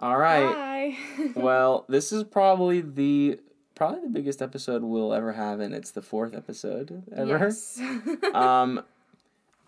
[0.00, 0.96] All right.
[1.34, 3.40] Well, this is probably the
[3.74, 7.38] probably the biggest episode we'll ever have, and it's the fourth episode ever.
[7.38, 7.80] Yes.
[8.34, 8.82] Um,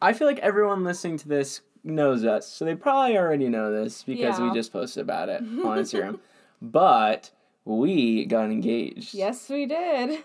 [0.03, 4.03] I feel like everyone listening to this knows us, so they probably already know this
[4.03, 6.19] because we just posted about it on Instagram.
[6.62, 7.31] but
[7.65, 9.12] we got engaged.
[9.15, 10.21] yes, we did.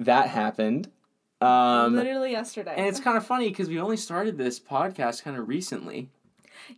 [0.00, 0.88] That happened.
[1.40, 2.74] Um, Literally yesterday.
[2.76, 6.08] and it's kind of funny because we only started this podcast kind of recently.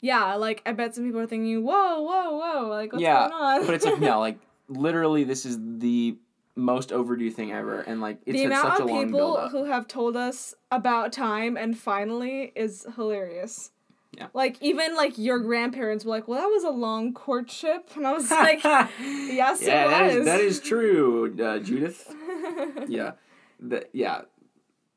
[0.01, 3.33] Yeah, like I bet some people are thinking, "Whoa, whoa, whoa!" Like what's yeah, going
[3.33, 3.67] on?
[3.67, 6.17] but it's like no, like literally, this is the
[6.55, 9.87] most overdue thing ever, and like it's the had amount such of people who have
[9.87, 13.71] told us about time and finally is hilarious.
[14.17, 14.29] Yeah.
[14.33, 18.13] Like even like your grandparents were like, "Well, that was a long courtship," and I
[18.13, 22.15] was like, "Yes, it yeah, that is was." that is true, uh, Judith.
[22.89, 23.13] Yeah,
[23.61, 24.23] the, yeah,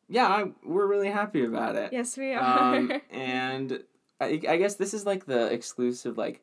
[0.07, 0.27] yeah.
[0.27, 1.91] I, we're really happy about it.
[1.91, 2.75] yes, we are.
[2.75, 3.83] Um, and
[4.19, 6.41] I, I guess this is like the exclusive like.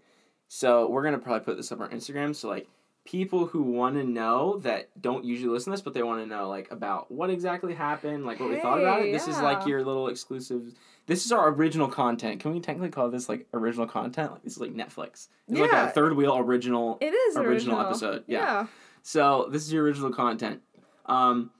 [0.48, 2.34] So we're gonna probably put this up on Instagram.
[2.34, 2.68] So like
[3.04, 6.27] people who want to know that don't usually listen to this, but they want to
[6.27, 9.06] know like about what exactly happened, like what we thought about it.
[9.06, 10.72] Hey, This is like your little exclusive.
[11.06, 12.41] This is our original content.
[12.41, 14.33] Can we technically call this like original content?
[14.33, 15.28] Like this is like Netflix.
[15.48, 15.88] It's like Yeah.
[15.88, 16.98] a third wheel original.
[17.00, 18.38] it is original original, episode, yeah.
[18.40, 18.66] yeah.
[19.02, 20.62] So this is your original content.
[21.06, 21.50] Um,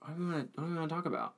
[0.00, 1.34] what do we want to what do we want to talk about?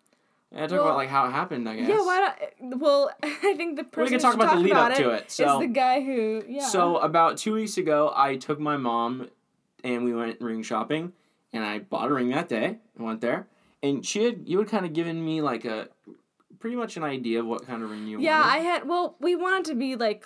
[0.56, 1.68] Yeah, talk Well, about like how it happened.
[1.68, 1.88] I guess.
[1.88, 2.80] Yeah, why not?
[2.80, 5.22] Well, I think the person we can talk about the lead up about to it
[5.22, 5.26] it.
[5.26, 6.66] is So the guy who, yeah.
[6.66, 9.28] So about two weeks ago, I took my mom,
[9.84, 11.12] and we went ring shopping,
[11.52, 12.78] and I bought a ring that day.
[12.98, 13.46] I went there,
[13.82, 15.88] and she had you had kind of given me like a
[16.58, 18.24] pretty much an idea of what kind of ring you wanted.
[18.26, 18.88] yeah, I had.
[18.88, 20.24] Well, we wanted to be like.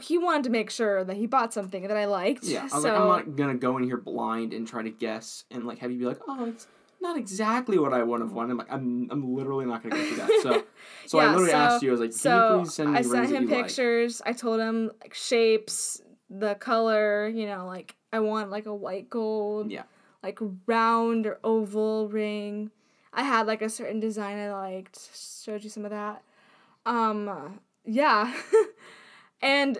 [0.00, 2.44] He wanted to make sure that he bought something that I liked.
[2.44, 4.88] yeah, I was so, like, I'm not gonna go in here blind and try to
[4.90, 6.66] guess and like have you be like, oh, it's
[7.02, 8.52] not exactly what I would have wanted.
[8.52, 10.40] I'm like, I'm, I'm literally not gonna go through that.
[10.42, 10.62] So,
[11.06, 11.90] so I Yeah, literally so- asked you.
[11.90, 13.66] I was like, can you So please send me I sent him you like?
[13.66, 14.22] pictures.
[14.24, 17.28] I told him like shapes, the color.
[17.28, 19.70] You know, like I want like a white gold.
[19.70, 19.82] Yeah.
[20.22, 22.70] Like round or oval ring.
[23.12, 25.10] I had like a certain design I liked.
[25.44, 26.22] Showed you some of that.
[26.86, 27.58] Um.
[27.84, 28.32] Yeah.
[29.42, 29.78] and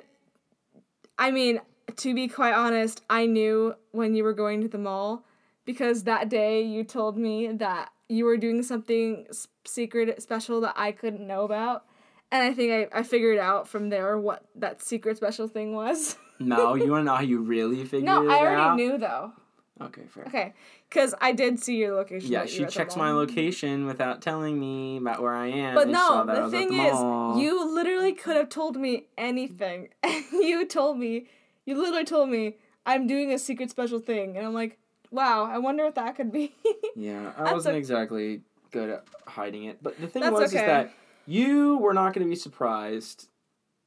[1.19, 1.61] I mean,
[1.97, 5.25] to be quite honest, I knew when you were going to the mall
[5.65, 9.27] because that day you told me that you were doing something
[9.65, 11.85] secret special that I couldn't know about.
[12.31, 16.17] And I think I, I figured out from there what that secret special thing was.
[16.39, 18.77] No, you want to know how you really figured no, it I already out?
[18.77, 19.33] knew though.
[19.81, 20.25] Okay, fair.
[20.27, 20.55] Okay,
[20.89, 22.33] because I did see your location.
[22.33, 25.75] Yeah, she were at the checks my location without telling me about where I am.
[25.75, 27.39] But no, the thing the is, mall.
[27.39, 29.89] you literally could have told me anything.
[30.03, 31.27] And you told me,
[31.65, 34.37] you literally told me, I'm doing a secret special thing.
[34.37, 34.79] And I'm like,
[35.13, 36.53] wow, I wonder what that could be.
[36.97, 39.79] Yeah, I That's wasn't exactly good at hiding it.
[39.83, 40.93] But the thing That's was is that
[41.27, 43.29] you were not going to be surprised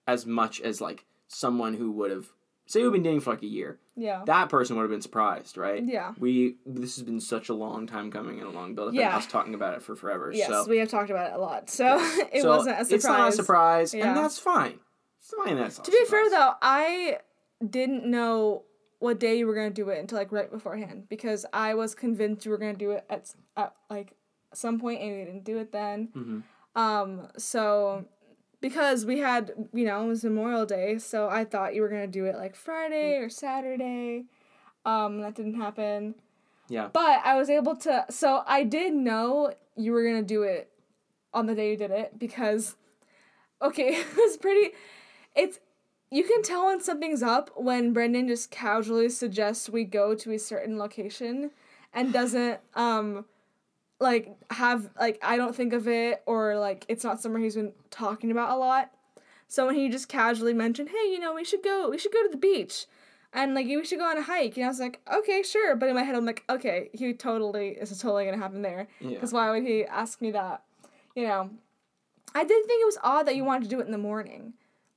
[0.08, 2.28] as much as like someone who would have
[2.68, 3.78] say we've been dating for like a year.
[3.96, 4.24] yeah.
[4.26, 5.84] That person would have been surprised, right?
[5.86, 6.14] Yeah.
[6.20, 9.08] We this has been such a long time coming and a long build up Yeah.
[9.10, 10.32] and us talking about it for forever.
[10.34, 11.70] Yes, so we have talked about it a lot.
[11.70, 11.98] So
[12.34, 12.92] it so wasn't a surprise.
[12.94, 14.08] It's not a surprise, Yeah.
[14.08, 14.80] and that's fine.
[15.20, 15.56] It's fine.
[15.58, 17.20] That's To be fair though, I
[17.68, 18.64] didn't know
[19.00, 22.46] what day you were gonna do it until like right beforehand because I was convinced
[22.46, 24.14] you were gonna do it at, at like
[24.54, 26.10] some point and you didn't do it then.
[26.16, 26.44] Mhm.
[26.80, 28.06] Um, so
[28.62, 32.08] because we had you know it was Memorial Day, so I thought you were gonna
[32.08, 34.26] do it like Friday or Saturday.
[34.86, 36.16] Um, that didn't happen.
[36.68, 36.90] Yeah.
[36.92, 38.06] But I was able to.
[38.10, 40.72] So I did know you were gonna do it
[41.34, 42.76] on the day you did it because,
[43.62, 44.72] okay, it was pretty.
[45.36, 45.60] It's
[46.12, 50.40] you can tell when something's up when Brendan just casually suggests we go to a
[50.40, 51.52] certain location
[51.94, 53.26] and doesn't um
[54.00, 57.74] like have like I don't think of it or like it's not somewhere he's been
[57.90, 58.92] talking about a lot.
[59.48, 61.90] So when he just casually mentioned, "Hey, you know, we should go.
[61.90, 62.88] We should go to the beach."
[63.34, 65.76] And like we should go on a hike, and I was like, okay, sure.
[65.76, 68.88] But in my head, I'm like, okay, he totally this is totally gonna happen there.
[69.02, 69.10] Yeah.
[69.10, 70.64] Because why would he ask me that?
[71.16, 71.50] You know,
[72.34, 74.54] I did think it was odd that you wanted to do it in the morning,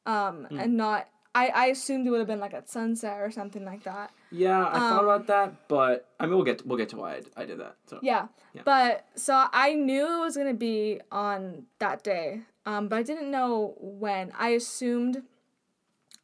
[0.09, 0.59] um, Hmm.
[0.59, 1.07] and not.
[1.35, 4.10] I I assumed it would have been like at sunset or something like that.
[4.33, 7.10] Yeah, I thought Um, about that, but I mean, we'll get we'll get to why
[7.37, 7.77] I, I did that.
[7.87, 8.28] So Yeah.
[8.55, 8.63] Yeah.
[8.65, 12.43] But so I knew it was gonna be on that day.
[12.66, 14.33] Um, but I didn't know when.
[14.37, 15.22] I assumed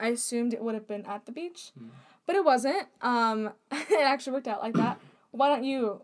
[0.01, 1.71] I assumed it would have been at the beach.
[1.79, 1.89] Hmm.
[2.27, 2.89] But it wasn't.
[3.03, 4.99] Um it actually worked out like that.
[5.31, 6.01] Why don't you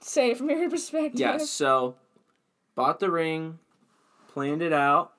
[0.00, 1.18] say from your perspective?
[1.18, 1.96] Yeah, so
[2.74, 3.58] bought the ring,
[4.28, 5.12] planned it out.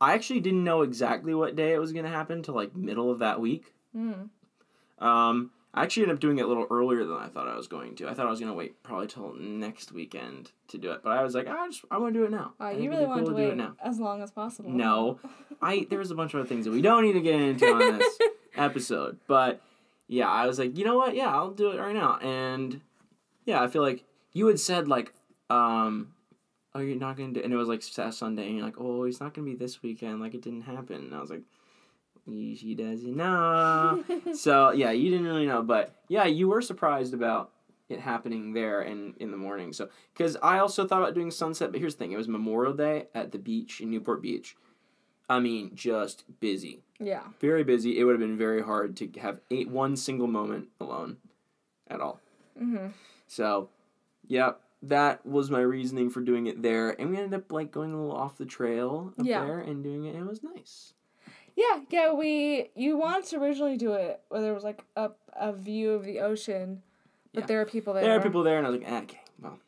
[0.00, 3.20] I actually didn't know exactly what day it was gonna happen till like middle of
[3.20, 3.72] that week.
[3.96, 4.28] Mm.
[4.98, 7.68] Um, I actually ended up doing it a little earlier than I thought I was
[7.68, 8.08] going to.
[8.08, 11.22] I thought I was gonna wait probably till next weekend to do it, but I
[11.22, 12.54] was like, I just I want to do it now.
[12.58, 13.76] Wow, I you really it'd be wanted cool to do it now.
[13.82, 14.70] as long as possible.
[14.70, 15.20] No,
[15.60, 17.66] I there was a bunch of other things that we don't need to get into
[17.66, 18.18] on this.
[18.56, 19.18] episode.
[19.26, 19.60] But
[20.08, 21.14] yeah, I was like, you know what?
[21.14, 22.18] Yeah, I'll do it right now.
[22.18, 22.80] And
[23.44, 25.12] yeah, I feel like you had said like,
[25.50, 26.12] um,
[26.76, 29.20] oh, you're not gonna do, and it was like Sunday, and you're like, oh, it's
[29.20, 30.20] not gonna be this weekend.
[30.20, 30.96] Like it didn't happen.
[30.96, 31.42] And I was like,
[32.26, 34.04] she doesn't know.
[34.34, 37.52] so yeah, you didn't really know, but yeah, you were surprised about
[37.88, 39.72] it happening there and in the morning.
[39.72, 42.74] So because I also thought about doing sunset, but here's the thing: it was Memorial
[42.74, 44.56] Day at the beach in Newport Beach.
[45.28, 47.22] I mean, just busy, yeah.
[47.40, 47.98] very busy.
[47.98, 51.16] It would have been very hard to have eight one single moment alone,
[51.88, 52.20] at all.
[52.60, 52.88] Mm-hmm.
[53.26, 53.70] So,
[54.28, 54.52] yeah,
[54.88, 57.96] that was my reasoning for doing it there, and we ended up like going a
[58.00, 59.44] little off the trail up Yeah.
[59.44, 60.14] there and doing it.
[60.14, 60.92] and It was nice.
[61.56, 65.52] Yeah, yeah, we you wanted to originally do it where there was like a a
[65.52, 66.82] view of the ocean,
[67.32, 67.46] but Yeah.
[67.46, 68.02] there are people there.
[68.04, 69.58] There are people there, and I was like, ah, okay, well,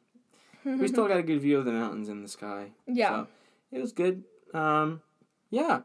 [0.64, 2.72] we still got a good view of the mountains and the sky.
[2.86, 3.08] yeah.
[3.08, 3.26] So
[3.72, 4.24] it was good.
[4.54, 5.00] Um,
[5.50, 5.80] yeah,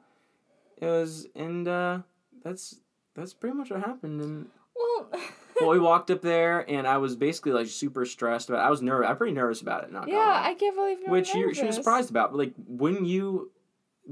[0.78, 2.00] it was, and uh,
[2.44, 2.80] that's
[3.16, 4.20] that's pretty much what happened.
[4.22, 5.10] And Well,
[5.60, 8.60] well, we walked up there, and I was basically like super stressed about.
[8.60, 8.68] It.
[8.68, 9.10] I was nervous.
[9.10, 9.92] I'm pretty nervous about it.
[9.92, 10.50] Not gonna yeah, lie.
[10.50, 12.32] I can't believe you which you she was surprised about.
[12.32, 13.52] But like, wouldn't you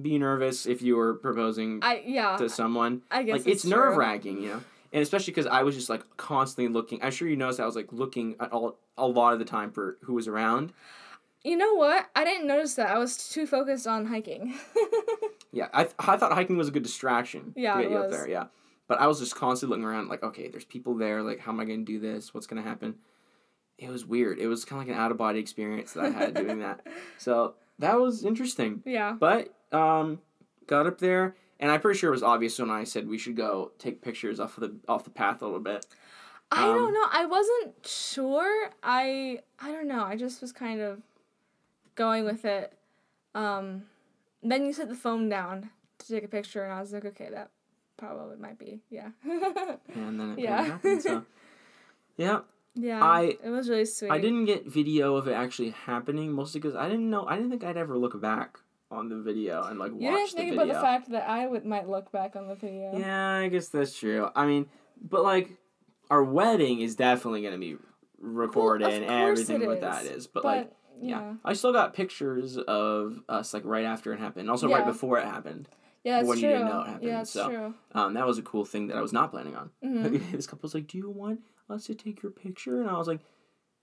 [0.02, 2.38] be nervous if you were proposing I yeah.
[2.38, 3.02] to someone?
[3.12, 3.72] I guess Like, it's true.
[3.72, 4.64] nerve wracking, you know.
[4.94, 7.02] And especially because I was just like constantly looking.
[7.02, 9.72] I'm sure you noticed I was like looking at all a lot of the time
[9.72, 10.74] for who was around.
[11.44, 12.08] You know what?
[12.16, 12.90] I didn't notice that.
[12.90, 14.54] I was too focused on hiking.
[15.54, 18.06] Yeah, I, I thought hiking was a good distraction Yeah, to get it you was.
[18.06, 18.30] up there.
[18.30, 18.46] Yeah,
[18.92, 21.22] but I was just constantly looking around, like, okay, there's people there.
[21.24, 22.34] Like, how am I going to do this?
[22.34, 22.96] What's going to happen?
[23.78, 24.38] It was weird.
[24.38, 26.86] It was kind of like an out of body experience that I had doing that.
[27.18, 28.82] So that was interesting.
[28.86, 29.14] yeah.
[29.18, 30.20] But um,
[30.68, 33.38] got up there, and I'm pretty sure it was obvious when I said we should
[33.38, 35.86] go take pictures off of the off the path a little bit.
[36.52, 37.06] I Um, don't know.
[37.14, 38.72] I wasn't sure.
[38.84, 40.04] I I don't know.
[40.04, 41.02] I just was kind of
[41.96, 42.74] going with it.
[43.36, 43.84] Um,
[44.44, 47.30] then you set the phone down to take a picture, and I was like, okay,
[47.32, 47.52] that
[48.02, 49.10] probably might be, yeah,
[49.94, 50.64] And then it Yeah.
[50.64, 51.02] happened.
[51.04, 51.24] So
[52.18, 52.40] yeah,
[52.74, 53.04] yeah.
[53.04, 54.12] I- it was really sweet.
[54.12, 57.26] I didn't get video of it actually happening, mostly because I didn't know.
[57.28, 58.58] I didn't think I'd ever look back
[58.90, 61.64] on the video and like watch You didn't think about the fact that I would
[61.66, 62.98] might look back on the video.
[62.98, 64.30] Yeah, I guess that's true.
[64.36, 64.66] I mean,
[65.00, 65.52] but like,
[66.10, 67.78] our wedding is definitely gonna be
[68.20, 70.26] recorded of and everything what that is.
[70.28, 70.72] But, But, like,
[71.02, 71.20] yeah.
[71.22, 75.20] yeah, I still got pictures of us like right after it happened, also right before
[75.20, 75.70] it happened.
[76.04, 76.48] Yeah, when true.
[76.50, 77.48] you didn't know it happened, yeah, so.
[77.50, 77.74] true.
[77.94, 79.70] Um, that was a cool thing that I was not planning on.
[79.84, 80.32] Mhm.
[80.32, 83.08] this couple was like, "Do you want us to take your picture?" And I was
[83.08, 83.20] like,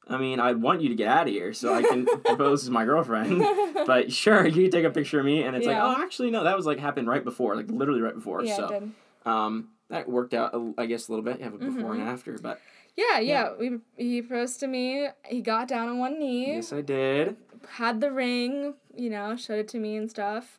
[0.09, 2.71] "I mean, I want you to get out of here so I can propose to
[2.71, 3.45] my girlfriend."
[3.87, 5.83] But sure, you can take a picture of me, and it's Yeah.
[5.83, 8.45] like, oh, actually, no, that was like happened right before, like literally right before.
[8.45, 8.91] yeah, so,
[9.25, 11.39] um, that worked out, I guess, a little bit.
[11.39, 12.01] You have a before Mhm.
[12.01, 12.61] and after, but
[12.97, 13.55] Yeah, yeah.
[13.59, 15.07] We he proposed to me.
[15.25, 17.37] He got down on one knee, yes, I did.
[17.69, 20.59] had the ring, you know, showed it to me and stuff.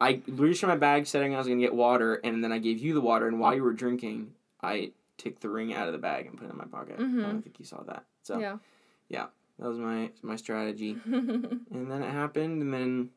[0.00, 2.78] I reached in my bag, saying I was gonna get water, and then I gave
[2.78, 3.26] you the water.
[3.28, 4.32] And while you were drinking,
[4.62, 6.96] I took the ring out of the bag and put it in my pocket.
[6.98, 7.22] I Mhm.
[7.22, 8.04] don't think you saw that.
[8.22, 8.58] So Yeah.
[9.08, 9.26] yeah,
[9.58, 10.98] that was my my strategy.
[11.06, 13.10] And then it happened, and then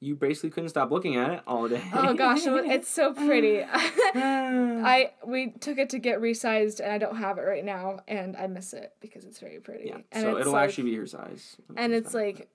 [0.00, 1.82] you basically couldn't stop looking at it all day.
[1.94, 3.62] oh gosh, it's so pretty.
[3.64, 8.00] I I we took it to get resized and I don't have it right now
[8.06, 9.88] and I miss it because it's very pretty.
[9.88, 9.98] yeah.
[10.12, 11.56] And so it'll like, actually be your size.
[11.76, 12.48] and it's like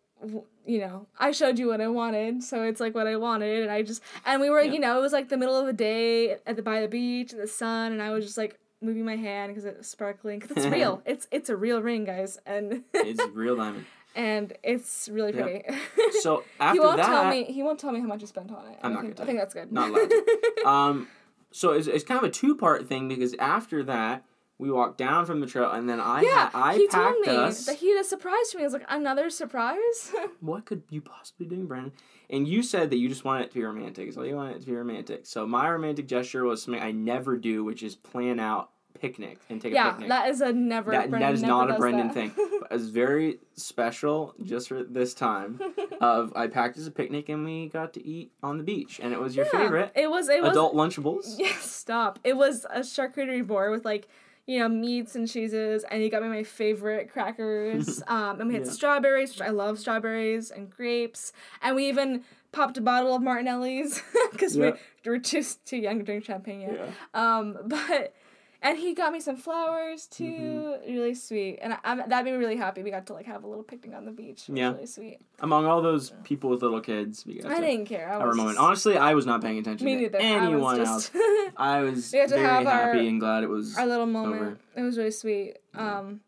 [0.66, 3.71] you know, I showed you what I wanted, so it's like what I wanted, and
[3.71, 4.74] I just and we were, Yeah.
[4.74, 7.31] you know, it was like the middle of the day at the by the beach
[7.33, 10.40] in the sun, and I was just like moving my hand because it was sparkling
[10.40, 11.02] because it's real.
[11.06, 13.85] it's it's a real ring, guys, and it's real diamond.
[14.16, 15.64] and it's really pretty.
[16.21, 17.44] So after he won't that, tell me.
[17.45, 18.78] He won't tell me how much you spent on it.
[18.83, 19.71] I'm I not think, gonna I think that's good.
[19.71, 21.07] Not allowed um,
[21.52, 24.23] so it's, it's kind of a two part thing because after that
[24.59, 27.35] we walked down from the trail and then I yeah, I he packed told me
[27.35, 27.66] us.
[27.66, 28.63] that he had a surprise for me.
[28.63, 30.11] I was like, another surprise?
[30.42, 31.94] what could you possibly do, Brandon?
[32.30, 34.13] And you said that you just wanted it to be romantic.
[34.13, 35.25] So you wanted it to be romantic.
[35.25, 39.61] So my romantic gesture was something I never do, which is plan out picnic and
[39.61, 40.09] take a yeah, picnic.
[40.09, 40.92] that is a never.
[40.92, 42.13] That, that is not a Brendan that.
[42.13, 42.31] thing.
[42.59, 45.59] But it's very special just for this time.
[46.01, 49.13] of I packed us a picnic and we got to eat on the beach, and
[49.13, 50.28] it was your Yeah, favorite It was.
[50.28, 50.51] It was.
[50.51, 51.35] adult Lunchables.
[51.37, 52.19] Yes, stop.
[52.25, 54.07] It was a charcuterie board with like,
[54.49, 58.01] you know, meats and cheeses, and he got me my favorite crackers.
[58.07, 58.71] um, and we had Yeah.
[58.71, 64.01] strawberries, which I love strawberries, and grapes, and we even popped a bottle of Martinelli's
[64.31, 64.71] because Yeah.
[65.06, 66.79] we were too too young to drink champagne yet.
[66.79, 67.37] Yeah.
[67.37, 68.13] Um, but.
[68.61, 70.92] And he got me some flowers too, Mm-hmm.
[70.94, 72.83] really sweet, and I, that made me really happy.
[72.83, 74.49] We got to like have a little picnic on the beach.
[74.49, 74.71] It was Yeah.
[74.73, 75.19] really sweet.
[75.39, 78.11] Among all those people with little kids, we got I to didn't care.
[78.11, 78.56] I was moment.
[78.57, 80.18] just- Honestly, I was not paying attention me to neither.
[80.19, 81.11] anyone I was else.
[81.57, 83.78] I was to very have our- happy and glad it was.
[83.78, 84.42] our little moment.
[84.42, 84.57] over.
[84.75, 85.57] It was really sweet.
[85.73, 85.97] Yeah.
[85.99, 86.19] Um,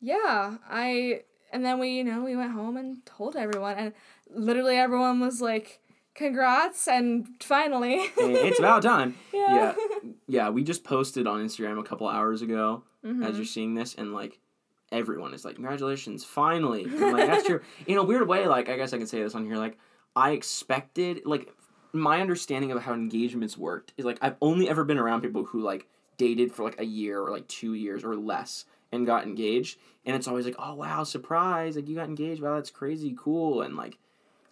[0.00, 1.22] yeah, I
[1.52, 3.92] and then we, you know, we went home and told everyone, and
[4.30, 5.80] literally everyone was like,
[6.14, 9.16] "Congrats!" and finally, it's about time.
[9.32, 9.54] yeah.
[9.54, 9.74] yeah,
[10.50, 13.24] we just posted on Instagram a couple hours ago Mhm.
[13.24, 14.40] as you're seeing this, and like
[14.92, 17.60] everyone is like, "Congratulations, finally!" And, like that's true.
[17.86, 19.56] In a weird way, like I guess I can say this on here.
[19.56, 19.78] Like
[20.16, 21.54] I expected, like
[21.92, 25.60] my understanding of how engagements worked is like I've only ever been around people who
[25.60, 29.78] like dated for like a year or like two years or less and got engaged,
[30.04, 31.76] and it's always like, "Oh wow, surprise!
[31.76, 32.42] Like you got engaged.
[32.42, 33.98] Wow, that's crazy, cool!" And like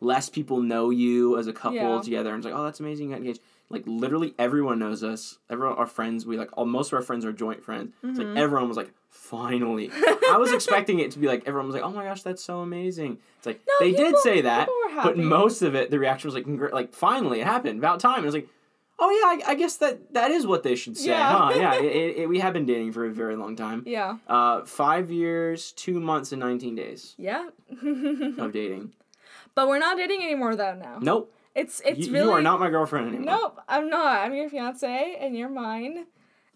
[0.01, 2.01] less people know you as a couple Yeah.
[2.03, 5.39] together, and it's like, "Oh, that's amazing, you got engaged." Like literally everyone knows us.
[5.51, 7.93] Everyone, our friends, we like all most of our friends are joint friends.
[8.03, 8.39] It's like Mhm.
[8.39, 9.91] everyone was like, finally.
[10.31, 12.61] I was expecting it to be like everyone was like, oh my gosh, that's so
[12.61, 13.19] amazing.
[13.39, 14.69] It's like No, they did say that,
[15.03, 18.23] but most of it, the reaction was like, congr- like finally it happened, about time.
[18.23, 18.49] It was like,
[19.01, 21.37] oh yeah, I, I guess that that is what they should say, Yeah.
[21.37, 21.53] huh?
[21.57, 23.83] Yeah, it, it, it- we have been dating for a very long time.
[23.85, 24.19] Yeah.
[24.29, 27.49] Uh, five years, two months, and nineteen days Yeah.
[28.39, 28.93] of dating.
[29.57, 30.99] but we're not dating anymore though now.
[31.01, 33.25] Nope, It's it's you, really you are not my girlfriend anymore.
[33.35, 34.19] Nope, I'm not.
[34.21, 36.07] I'm your fiance and you're mine.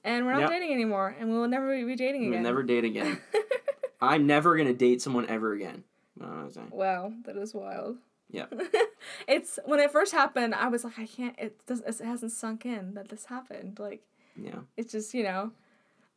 [0.04, 0.50] And we're not Yep.
[0.50, 2.42] dating anymore and we will never be dating We'll again.
[2.42, 3.18] never date again.
[4.00, 5.84] I'm never gonna date someone ever again.
[6.22, 6.68] I was saying.
[6.70, 7.96] wow, that is wild.
[8.30, 8.46] Yeah.
[9.26, 11.34] it's when it first happened, I was like, I can't.
[11.38, 11.88] It doesn't.
[12.00, 13.78] It hasn't sunk in that this happened.
[13.78, 14.02] Like
[14.36, 14.60] Yeah.
[14.76, 15.52] it's just you know,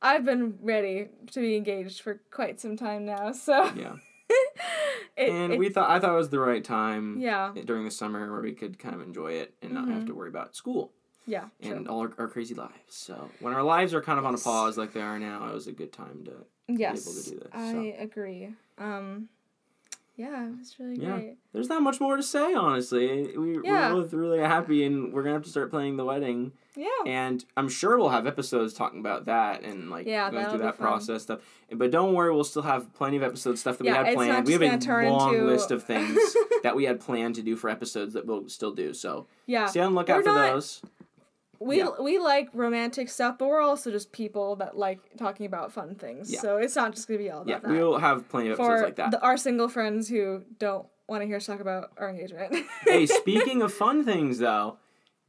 [0.01, 3.31] I've been ready to be engaged for quite some time now.
[3.31, 3.95] So Yeah.
[5.17, 7.91] It, and it- we thought I thought it was the right time yeah during the
[7.91, 10.07] summer where we could kind of enjoy it and not have Mhm.
[10.07, 10.91] to worry about school
[11.25, 11.73] yeah true.
[11.75, 12.73] and all our, our crazy lives.
[12.89, 15.53] So when our lives are kind of on a pause like they are now, it
[15.53, 18.53] was a good time to yes able to do this, I agree.
[18.77, 19.29] Um,
[20.15, 21.15] yeah, it was really Yeah.
[21.17, 21.37] great.
[21.53, 23.35] There's not much more to say, honestly.
[23.37, 23.93] We, Yeah.
[23.93, 26.51] We're both really happy, and we're gonna have to start planning the wedding.
[26.75, 26.87] Yeah.
[27.05, 30.77] And I'm sure we'll have episodes talking about that and like Yeah, going through that
[30.77, 31.39] process stuff.
[31.71, 34.47] But don't worry, we'll still have plenty of episode stuff that Yeah, we had planned.
[34.47, 36.17] We have a long into- list of things
[36.63, 38.93] that we had planned to do for episodes that we'll still do.
[38.93, 39.67] So Yeah.
[39.67, 40.81] stay on the lookout We're for not- those.
[41.59, 41.89] We Yeah.
[42.01, 46.31] we like romantic stuff, but we're also just people that like talking about fun things.
[46.31, 46.41] Yeah.
[46.41, 47.69] So it's not just gonna be all about Yeah, that.
[47.71, 49.11] we'll have plenty of episodes For like that.
[49.11, 52.65] the, our single friends who don't want to hear us talk about our engagement.
[52.85, 54.77] hey, speaking of fun things though,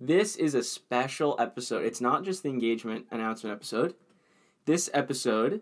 [0.00, 1.84] this is a special episode.
[1.84, 3.94] It's not just the engagement announcement episode.
[4.64, 5.60] This episode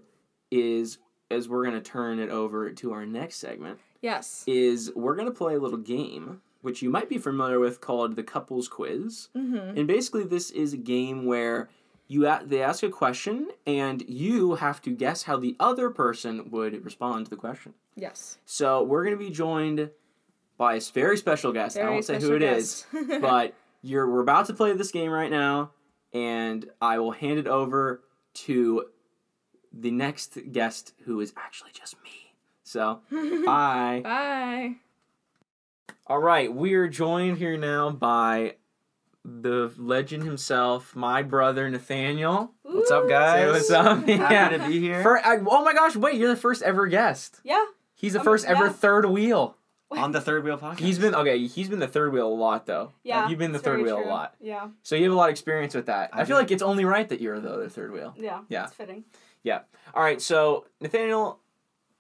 [0.51, 0.99] is
[1.31, 4.45] as we're going to turn it over to our next segment yes.
[4.47, 8.17] is we're going to play a little game which you might be familiar with called
[8.17, 9.29] the couples quiz.
[9.37, 9.79] Mm-hmm.
[9.79, 11.69] And basically this is a game where
[12.09, 16.51] you a- they ask a question and you have to guess how the other person
[16.51, 17.75] would respond to the question.
[17.97, 18.39] Yes.
[18.47, 19.91] So we're going to be joined
[20.57, 21.77] by a very special guest.
[21.77, 23.07] I won't say who it is, guest.
[23.21, 25.73] but you're we're about to play this game right now,
[26.13, 28.03] and I will hand it over
[28.35, 28.87] to
[29.73, 32.35] the next guest, who is actually just me.
[32.63, 34.01] So, bye.
[34.05, 34.77] Bye.
[36.07, 38.57] All right, we are joined here now by
[39.25, 42.53] the legend himself, my brother Nathaniel.
[42.63, 43.41] What's up, guys?
[43.41, 43.99] Say what's up?
[44.09, 44.49] Happy yeah.
[44.51, 45.95] to be here For, I, oh my gosh!
[45.97, 47.41] Wait, you're the first ever guest.
[47.45, 47.65] Yeah.
[47.95, 48.73] He's the Um, first ever yeah.
[48.73, 49.57] third wheel.
[49.93, 50.81] on the Third Wheel podcast.
[50.81, 51.47] He's been okay.
[51.47, 52.93] He's been the third wheel a lot though.
[53.05, 53.29] Yeah.
[53.29, 54.07] you've been the third wheel true.
[54.07, 54.69] a lot, Yeah.
[54.83, 56.09] so you have a lot of experience with that.
[56.15, 56.41] I, I feel do.
[56.43, 58.15] like it's only right that you're the other third wheel.
[58.17, 58.41] Yeah.
[58.49, 58.65] Yeah.
[58.65, 59.05] It's fitting.
[59.43, 59.61] Yeah.
[59.95, 61.41] All right, so Nathaniel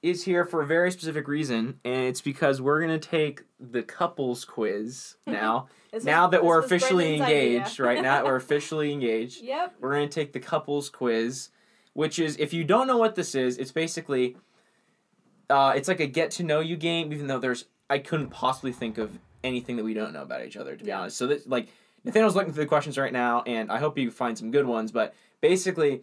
[0.02, 4.44] is here for a very specific reason, and it's because we're gonna take the couples
[4.44, 5.68] quiz now.
[6.02, 7.30] Now was- that we're officially Brendan's
[7.60, 9.42] engaged, right now that we're officially engaged.
[9.42, 9.76] Yep.
[9.80, 11.50] We're gonna take the couples quiz,
[11.92, 14.36] which is if you don't know what this is, it's basically
[15.50, 17.12] uh, it's like a get to know you game.
[17.12, 20.56] Even though there's I couldn't possibly think of anything that we don't know about each
[20.56, 21.00] other to be Yeah.
[21.00, 21.16] honest.
[21.18, 21.68] So that like
[22.04, 24.90] Nathaniel's looking through the questions right now, and I hope you find some good ones.
[24.92, 26.02] But basically,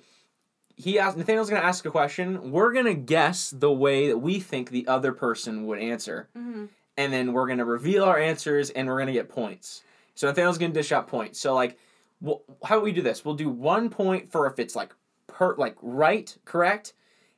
[0.79, 2.51] he asked Nathaniel's gonna ask a question.
[2.51, 6.65] We're gonna guess the way that we think the other person would answer Mm-hmm.
[6.97, 9.83] and then we're gonna reveal our answers and we're gonna get points.
[10.15, 11.39] So Nathaniel's gonna dish out points.
[11.39, 11.77] So like,
[12.21, 13.23] we'll, how do we do this?
[13.25, 14.93] We'll do one point for if it's like
[15.27, 16.93] per like right, correct,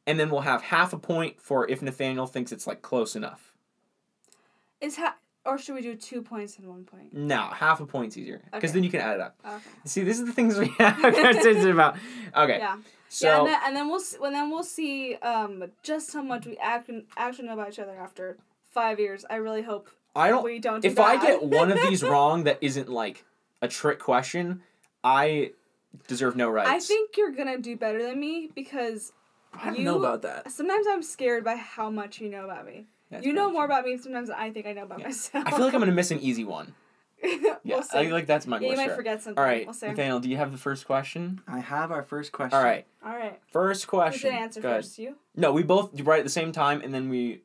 [0.08, 3.54] and then we'll have half a point for if Nathaniel thinks it's like close enough.
[4.80, 7.14] Is ha- or should we do two points and one point?
[7.14, 8.74] No, half a point's easier because Okay.
[8.74, 9.36] then you can add it up.
[9.46, 9.58] Okay.
[9.86, 11.96] See, this is the things we have about.
[12.36, 12.78] Okay, Yeah.
[13.14, 16.22] So yeah, and then, and then we'll see, and then we'll see um just how
[16.22, 18.38] much we act, actually know about each other after
[18.72, 19.26] five years.
[19.30, 20.44] I really hope I don't.
[20.44, 20.82] we don't.
[20.82, 23.26] Do If I get one of these wrong, that isn't like
[23.62, 24.62] a trick question,
[25.04, 25.52] I
[26.08, 26.70] deserve no rights.
[26.70, 29.12] I think you're gonna do better than me because
[29.54, 30.50] I don't you- know about that.
[30.52, 32.86] sometimes I'm scared by how much you know about me.
[33.10, 33.74] That's you know more true.
[33.76, 35.08] about me sometimes than I think I know about Yeah.
[35.08, 35.44] myself.
[35.46, 36.74] I feel like I'm gonna miss an easy one.
[37.24, 37.98] we'll Yeah, see.
[37.98, 38.78] I feel like that's my yeah, you goal.
[38.78, 38.96] might Sure.
[38.96, 39.38] forget something.
[39.40, 39.88] All right, We'll see.
[39.88, 41.42] Nathaniel, do you have the first question?
[41.48, 42.58] I have our first question.
[42.58, 43.40] All right, All right.
[43.52, 44.30] first Who's question.
[44.32, 44.84] gonna answer Go ahead.
[44.84, 44.98] first?
[45.00, 45.16] You.
[45.36, 47.42] No, we both write at the same time, and then we,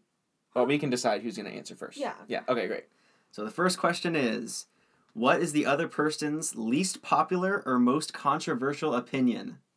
[0.54, 1.98] well, we can decide who's gonna answer first.
[1.98, 2.14] Yeah.
[2.28, 2.40] Yeah.
[2.48, 2.66] Okay.
[2.66, 2.84] Great.
[3.30, 4.66] So the first question is,
[5.12, 9.58] What is the other person's least popular or most controversial opinion?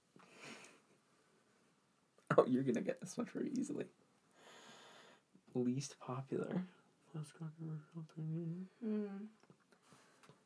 [2.37, 3.85] Oh, you're gonna get this one pretty easily.
[5.55, 6.63] Least popular.
[7.15, 8.67] Most controversial opinion.
[8.85, 9.07] Mm.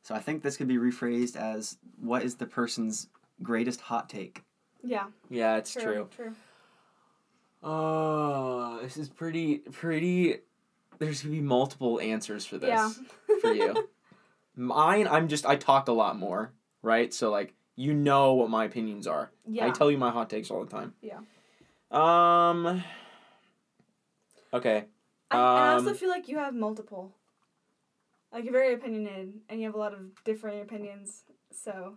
[0.04, 3.08] So I think this could be rephrased as what is the person's
[3.42, 4.44] greatest hot take?
[4.82, 5.06] Yeah.
[5.30, 5.82] Yeah, it's True.
[5.82, 6.08] true.
[6.14, 6.34] True.
[7.62, 10.36] Oh, this is pretty pretty.
[10.98, 12.90] There's gonna be multiple answers for this Yeah.
[13.40, 13.88] for you.
[14.54, 17.12] Mine, I'm just I talk a lot more, right?
[17.12, 19.30] So like you know what my opinions are.
[19.48, 19.66] Yeah.
[19.66, 20.92] I tell you my hot takes all the time.
[21.00, 21.20] Yeah.
[21.90, 22.84] Um.
[24.52, 24.84] Okay.
[25.30, 27.14] I, and I also Um, feel like you have multiple.
[28.34, 31.22] Like you're very opinionated, and you have a lot of differing opinions.
[31.52, 31.94] So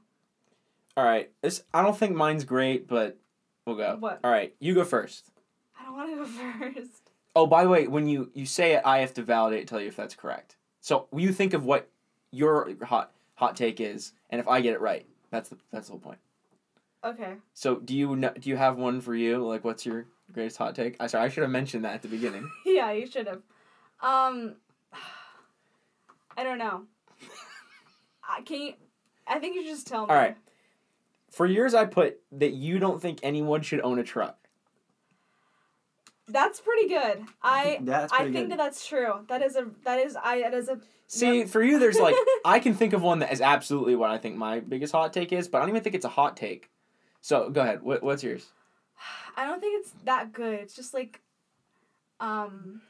[0.96, 1.32] All right.
[1.42, 3.18] This I don't think mine's great, but
[3.66, 3.98] we'll go.
[4.00, 4.20] What?
[4.24, 4.54] All right.
[4.60, 5.32] You go first.
[5.80, 6.26] I don't want to go
[6.76, 7.10] first.
[7.36, 9.82] Oh, by the way, when you you say it, I have to validate and tell
[9.82, 10.58] you if that's correct.
[10.80, 11.90] So you think of what
[12.32, 15.94] your hot hot take is, and if I get it right, that's the that's the
[15.94, 16.20] whole point.
[17.04, 17.34] Okay.
[17.54, 19.44] So do you know, do you have one for you?
[19.44, 20.98] Like, what's your greatest hot take?
[21.00, 22.48] I sorry, I should have mentioned that at the beginning.
[22.66, 23.42] yeah, you should have.
[24.02, 24.56] Um,
[26.38, 26.84] I don't know.
[28.30, 28.74] I can you,
[29.28, 30.12] I think you should just tell me.
[30.14, 30.38] All right.
[31.32, 34.38] For years, I put that you don't think anyone should own a truck.
[36.28, 37.24] That's pretty good.
[37.42, 38.52] I That's I pretty think good.
[38.60, 39.26] that that's true.
[39.28, 40.80] That is a that is I that is a
[41.10, 41.48] See, Yep.
[41.48, 42.16] for you, there's like
[42.46, 45.32] I can think of one that is absolutely what I think my biggest hot take
[45.32, 46.70] is, but I don't even think it's a hot take.
[47.22, 47.82] So go ahead.
[47.82, 48.46] What, what's yours?
[49.38, 50.60] I don't think it's that good.
[50.60, 51.22] It's just like,
[52.20, 52.82] um.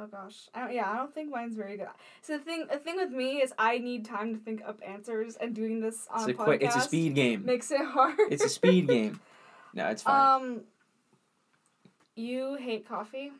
[0.00, 0.72] Oh gosh, I don't.
[0.74, 1.88] Yeah, I don't think mine's very good.
[2.22, 5.34] So the thing, the thing with me is I need time to think up answers,
[5.36, 6.62] and doing this on It's a a podcast quick.
[6.62, 7.44] It's a speed game.
[7.44, 8.14] makes it hard.
[8.30, 9.20] It's a speed game.
[9.74, 10.42] No, it's fine.
[10.42, 10.60] Um.
[12.14, 13.30] You hate coffee.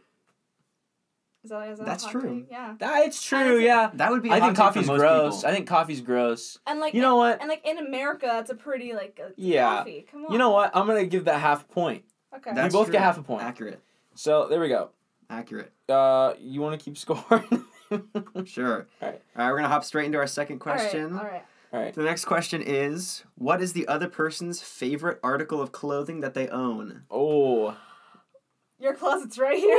[1.45, 2.41] Is that, is that That's hot true.
[2.41, 2.49] take?
[2.51, 2.75] Yeah.
[2.79, 3.39] That it's true.
[3.39, 3.91] honestly- Yeah.
[3.95, 4.29] That would be.
[4.29, 5.37] a I hot think take for coffee's most gross.
[5.37, 5.49] people.
[5.49, 6.59] I think coffee's gross.
[6.67, 7.41] And like You know what?
[7.41, 9.79] And like in America, that's a pretty like a Yeah.
[9.79, 10.07] coffee.
[10.11, 10.33] Come on.
[10.33, 10.73] You know what?
[10.77, 12.05] I'm gonna give that half a point.
[12.37, 12.51] Okay.
[12.55, 12.93] That's both true.
[12.93, 13.43] get half a point.
[13.43, 13.81] Accurate.
[14.15, 14.91] So there we go.
[15.31, 15.73] Accurate.
[15.89, 17.65] Uh, you want to keep scoring?
[18.45, 18.87] Sure.
[19.01, 19.23] All right.
[19.37, 19.51] All right.
[19.51, 21.19] We're gonna hop straight into our second All right, question.
[21.19, 21.45] All right.
[21.73, 21.95] All right.
[21.95, 26.49] The next question is: What is the other person's favorite article of clothing that they
[26.49, 27.03] own?
[27.11, 27.77] Oh.
[28.81, 29.77] Your closet's right here.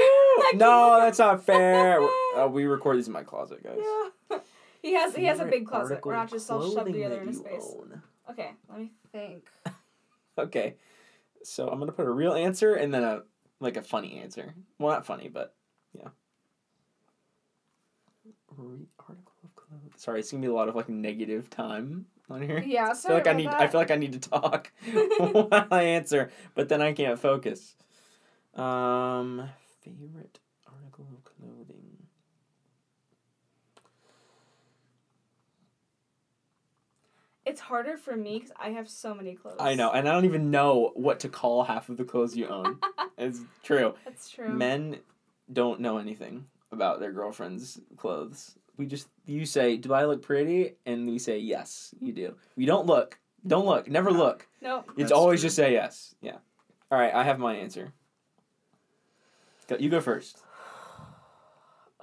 [0.56, 2.00] No, that's not fair.
[2.38, 3.80] Uh, we record these in my closet, guys.
[4.30, 4.38] Yeah.
[4.82, 6.00] He has he has a big closet.
[6.06, 7.74] We're not just all shoved together in a space.
[7.76, 8.02] own.
[8.30, 9.44] Okay, let me think.
[10.38, 10.76] Okay.
[11.44, 13.24] So I'm gonna put a real answer and then a
[13.60, 14.54] like a funny answer.
[14.78, 15.54] Well, not funny, but
[15.94, 16.10] yeah.
[18.58, 19.92] Re- article of clothing.
[19.96, 22.64] Sorry, it's gonna be a lot of like negative time on here.
[22.66, 23.48] Yeah, I feel sorry like I need.
[23.48, 23.62] that.
[23.62, 24.72] I feel like I need to talk
[25.18, 27.76] while I answer, but then I can't focus.
[28.56, 29.50] Um,
[29.82, 31.59] favorite article of clothing.
[37.50, 39.58] It's harder for me because I have so many clothes.
[39.60, 42.48] I know, and I don't even know what to call half of the clothes you
[42.48, 42.78] own.
[43.18, 43.96] it's true.
[44.06, 44.50] That's true.
[44.50, 44.98] Men
[45.52, 48.56] don't know anything about their girlfriend's clothes.
[48.78, 52.68] We just you say, "Do I look pretty?" and we say, "Yes, you do." We
[52.68, 53.18] don't look.
[53.48, 53.90] Don't look.
[53.90, 54.48] Never look.
[54.62, 54.86] Nope.
[54.90, 55.48] It's That's always true.
[55.48, 56.14] just say yes.
[56.22, 56.38] Yeah.
[56.92, 57.94] All right, I have my answer.
[59.80, 60.38] You go first.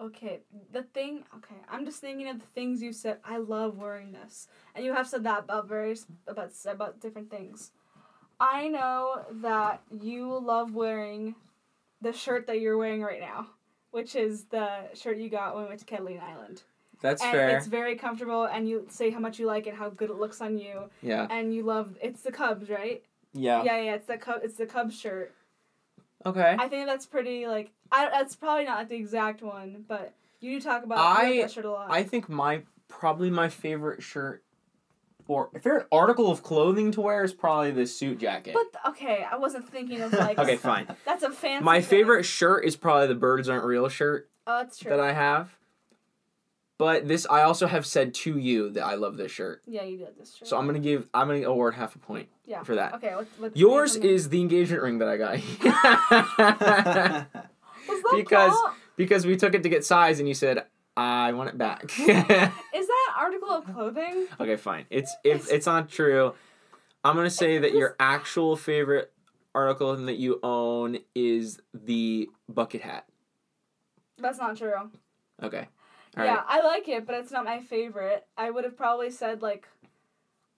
[0.00, 0.40] Okay,
[0.72, 1.24] the thing.
[1.36, 3.18] Okay, I'm just thinking of the things you said.
[3.24, 7.72] I love wearing this, and you have said that about various about about different things.
[8.38, 11.34] I know that you love wearing
[12.02, 13.46] the shirt that you're wearing right now,
[13.90, 16.62] which is the shirt you got when we went to Catalina Island.
[17.00, 17.56] That's and fair.
[17.56, 20.42] it's very comfortable, and you say how much you like it, how good it looks
[20.42, 21.26] on you, Yeah.
[21.30, 21.96] and you love.
[22.02, 23.02] It's the Cubs, right?
[23.32, 23.62] Yeah.
[23.64, 23.94] Yeah, yeah.
[23.94, 24.40] It's the Cub.
[24.44, 25.34] It's the Cubs shirt.
[26.24, 26.56] Okay.
[26.58, 27.70] I think that's pretty like.
[27.92, 31.50] I that's probably not the exact one, but you do talk about I- like that
[31.52, 31.90] shirt a lot.
[31.90, 34.42] I think my probably my favorite shirt
[35.28, 38.54] or favorite article of clothing to wear is probably the suit jacket.
[38.54, 40.38] But okay, I wasn't thinking of like.
[40.38, 40.86] okay, fine.
[41.04, 41.64] That's a fancy.
[41.64, 41.88] My thing.
[41.90, 44.90] favorite shirt is probably the birds aren't real shirt Oh, that's true.
[44.90, 45.56] that I have.
[46.78, 49.62] But this I also have said to you that I love this shirt.
[49.66, 50.46] yeah, you did this shirt.
[50.48, 52.62] So I'm gonna give I'm gonna award half a point Yeah.
[52.64, 52.94] for that.
[52.96, 53.14] Okay.
[53.14, 55.38] What, what, Yours is the engagement ring that I got.
[57.88, 58.74] Was that because- Paul?
[58.96, 60.64] because we took it to get size and you said
[60.98, 61.84] I want it back.
[61.98, 64.26] Is that article of clothing?
[64.40, 64.86] okay, fine.
[64.90, 66.34] It's if it's not true,
[67.04, 69.12] I'm gonna say that your actual favorite
[69.54, 73.06] article that you own is the bucket hat.
[74.18, 74.72] That's not true.
[75.42, 75.68] Okay.
[76.16, 76.44] All yeah, right.
[76.48, 78.26] I like it, but it's not my favorite.
[78.36, 79.66] I would have probably said like.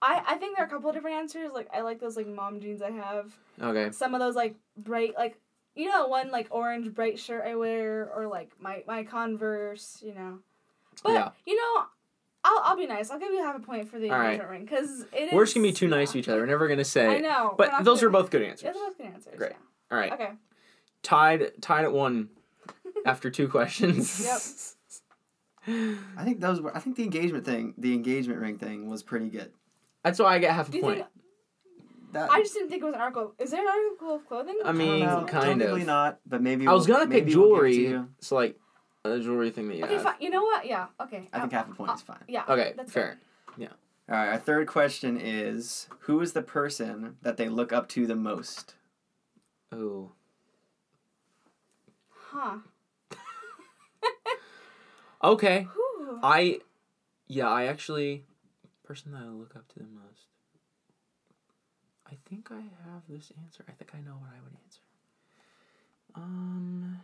[0.01, 1.51] I, I think there are a couple of different answers.
[1.53, 3.33] Like I like those like mom jeans I have.
[3.61, 3.91] Okay.
[3.91, 5.37] Some of those like bright like
[5.75, 10.13] you know one like orange bright shirt I wear or like my my Converse, you
[10.13, 10.39] know.
[11.03, 11.29] But Yeah.
[11.45, 11.83] you know,
[12.45, 13.11] I'll, I'll be nice.
[13.11, 14.25] I'll give you half a point for the All right.
[14.39, 16.39] engagement ring because it We're just gonna be too nice to each other.
[16.39, 17.17] We're never gonna say.
[17.17, 17.55] I know.
[17.57, 18.63] But those are both good answers.
[18.67, 19.35] Yeah, those are both good answers.
[19.37, 19.53] Great.
[19.91, 20.29] All right, Okay.
[21.03, 22.29] tied tied at one
[23.05, 24.23] after two questions.
[24.23, 24.39] Yep.
[25.67, 26.75] I think those were.
[26.75, 29.51] I think the engagement thing, the engagement ring thing, was pretty good.
[30.03, 30.95] That's why I get half a Do point.
[30.97, 31.07] think?
[32.13, 33.35] That I just didn't think it was an article.
[33.37, 34.57] Is there an article of clothing?
[34.65, 35.87] I I mean, don't kind technically of.
[35.87, 36.65] not, but maybe.
[36.67, 37.75] I was we'll- gonna pick maybe we'll to jewelry.
[37.75, 38.09] you.
[38.19, 38.57] So like
[39.05, 40.03] a jewelry thing that you Okay, have.
[40.03, 40.15] fine.
[40.19, 40.65] You know what?
[40.65, 40.87] Yeah.
[41.01, 41.29] Okay.
[41.31, 42.23] I think Uh, half a point uh, is fine.
[42.27, 42.45] Yeah.
[42.49, 43.19] Okay, That's fair.
[43.57, 43.67] Yeah.
[44.09, 48.07] All right, our third question is: Who is the person that they look up to
[48.07, 48.73] the most?
[49.71, 50.13] Oh.
[52.31, 52.57] Huh.
[55.23, 55.67] Okay.
[55.73, 56.19] Whew.
[56.23, 56.59] I,
[57.27, 58.23] yeah, I actually,
[58.83, 60.25] person that I look up to the most.
[62.07, 62.55] I think I
[62.85, 63.63] have this answer.
[63.67, 64.81] I think I know what I would answer.
[66.15, 66.99] Um.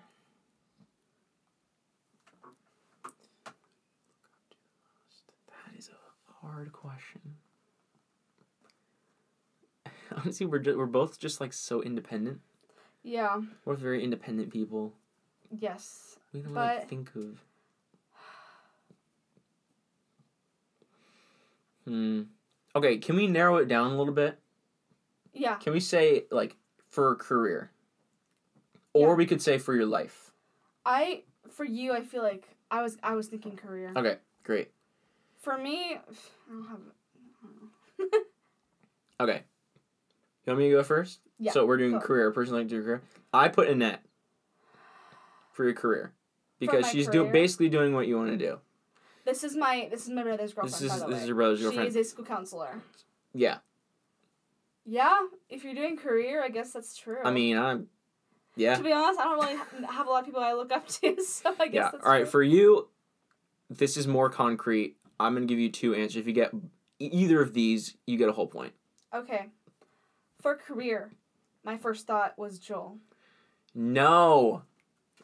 [5.47, 7.21] That is a hard question.
[10.15, 12.41] Honestly, we're ju- we're both just like so independent.
[13.03, 13.41] Yeah.
[13.65, 14.93] We're very independent people.
[15.51, 16.17] Yes.
[16.33, 17.43] We don't like But- think of.
[21.87, 22.23] Hmm.
[22.75, 24.39] Okay, can we narrow it down a little bit?
[25.33, 25.55] Yeah.
[25.55, 26.55] Can we say like
[26.89, 27.71] for a career,
[28.93, 29.13] or Yeah.
[29.15, 30.31] we could say for your life?
[30.85, 33.91] I for you, I feel like I was I was thinking career.
[33.95, 34.71] Okay, great.
[35.39, 36.79] For me, I don't have.
[39.19, 39.43] Okay.
[40.45, 41.21] You want me to go first?
[41.39, 42.31] Yeah, So we're doing career.
[42.31, 43.01] Person like to do career.
[43.33, 44.01] I put Annette
[45.53, 46.11] for your career
[46.59, 48.59] because she's doing basically doing what you want to do.
[49.25, 50.73] This is my this is my brother's girlfriend.
[50.73, 51.21] This is by the this way.
[51.21, 52.79] is your brother's She is a school counselor.
[53.33, 53.57] yeah,
[54.85, 55.17] Yeah,
[55.49, 57.17] if you're doing career, I guess that's true.
[57.23, 57.87] I mean I'm.
[58.57, 58.75] Yeah.
[58.75, 59.57] to be honest, I don't really
[59.89, 61.89] have a lot of people I look up to, so I guess Yeah.
[61.91, 62.19] that's All right.
[62.19, 62.25] true.
[62.27, 62.87] For you,
[63.69, 64.95] this is more concrete.
[65.19, 66.17] I'm gonna give you two answers.
[66.17, 66.51] If you get
[66.99, 68.73] either of these, you get a whole point.
[69.13, 69.47] Okay.
[70.39, 71.11] For career,
[71.63, 72.97] my first thought was Joel.
[73.73, 74.61] No,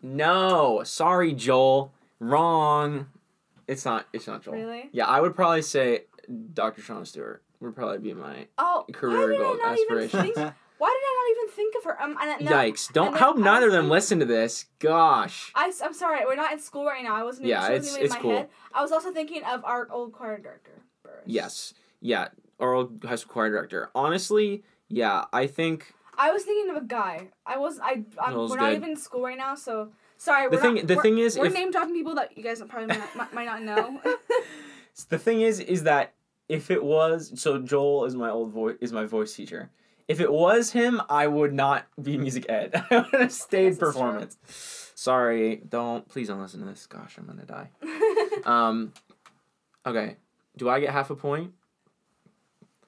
[0.01, 0.81] no.
[0.83, 1.93] Sorry, Joel.
[2.19, 3.07] Wrong.
[3.71, 4.05] It's not.
[4.11, 4.55] It's not Joel.
[4.55, 4.89] Really?
[4.91, 6.01] Yeah, I would probably say
[6.53, 6.81] Dr.
[6.81, 10.21] Shauna Stewart would probably be my Oh, Career goal even aspiration.
[10.21, 10.35] think?
[10.77, 12.01] Why did I not even think of her?
[12.01, 12.91] Um, and, no, yikes.
[12.91, 14.65] Don't hope neither of them thinking- listen to this.
[14.79, 15.51] Gosh.
[15.55, 17.15] I, am sorry, we're not in school right now.
[17.15, 17.47] I wasn't.
[17.47, 18.31] Yeah, she it's- it's in my cool.
[18.37, 18.49] head.
[18.73, 20.81] I was also thinking of our old choir director.
[21.03, 21.21] Burris.
[21.25, 21.73] Yes.
[22.01, 22.27] Yeah.
[22.59, 23.89] Our old high school choir director.
[23.95, 25.25] Honestly, yeah.
[25.31, 27.29] I think I was thinking of a guy.
[27.45, 27.79] I was.
[27.79, 28.03] I.
[28.21, 30.49] I'm, we're not even in school right now, so sorry.
[30.49, 30.75] the we're thing.
[30.75, 33.33] Not, the thing is, we're if name dropping people that you guys probably might not,
[33.33, 34.01] might- not know.
[35.09, 36.13] the thing is, is that
[36.47, 39.69] if it was so, Joel is my old voice is my voice teacher.
[40.07, 42.71] If it was him, I would not be music ed.
[42.91, 43.87] I would have stayed This is true.
[43.87, 44.37] performance.
[44.95, 46.85] Sorry, don't please don't listen to this.
[46.85, 47.69] Gosh, I'm gonna die.
[48.45, 48.93] Um,
[49.85, 50.17] okay.
[50.57, 51.53] Do I get half a point?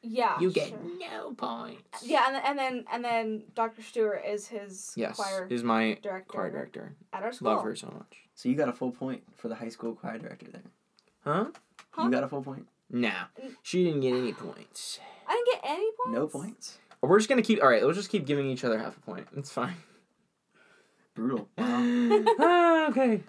[0.04, 0.40] Yeah.
[0.40, 0.80] You get sure.
[1.00, 2.04] no points.
[2.04, 3.82] Yeah, and then, and then and then Dr.
[3.82, 6.96] Stewart is his Yes, choir is my director choir director.
[7.14, 7.54] at our school.
[7.54, 8.18] Love her so much.
[8.36, 10.62] so you got a full point for the high school choir director there.
[11.24, 11.46] Huh?
[11.92, 12.04] Huh?
[12.04, 12.68] You got a full point.
[12.92, 13.26] Nah,
[13.64, 15.00] she didn't get any points.
[15.28, 16.12] I didn't get any points.
[16.20, 16.78] No points.
[17.02, 17.62] We're just gonna keep.
[17.64, 19.28] All right, let's just keep giving each other half a point.
[19.36, 19.76] It's fine.
[21.16, 21.48] Brutal.
[21.58, 22.24] Wow.
[22.40, 23.22] Ah, okay.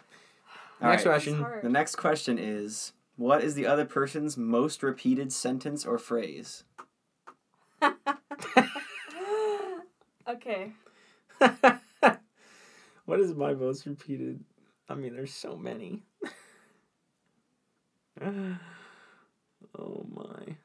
[0.83, 1.13] All Next right.
[1.13, 1.47] Question.
[1.63, 6.65] The next question is: What is the other person's most repeated sentence or phrase?
[10.29, 10.73] okay.
[13.05, 14.43] what is my most repeated?
[14.89, 16.03] I mean, there's so many.
[18.25, 20.57] oh my.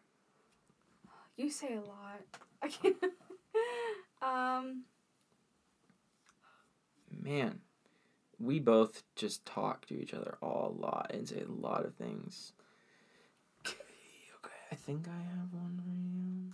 [1.38, 2.22] You say a lot.
[2.62, 2.96] I can't.
[4.22, 4.84] um.
[7.22, 7.60] Man,
[8.40, 11.94] we both just talk to each other all a lot and say a lot of
[11.96, 12.54] things.
[13.66, 16.54] Okay, I think I have one for you.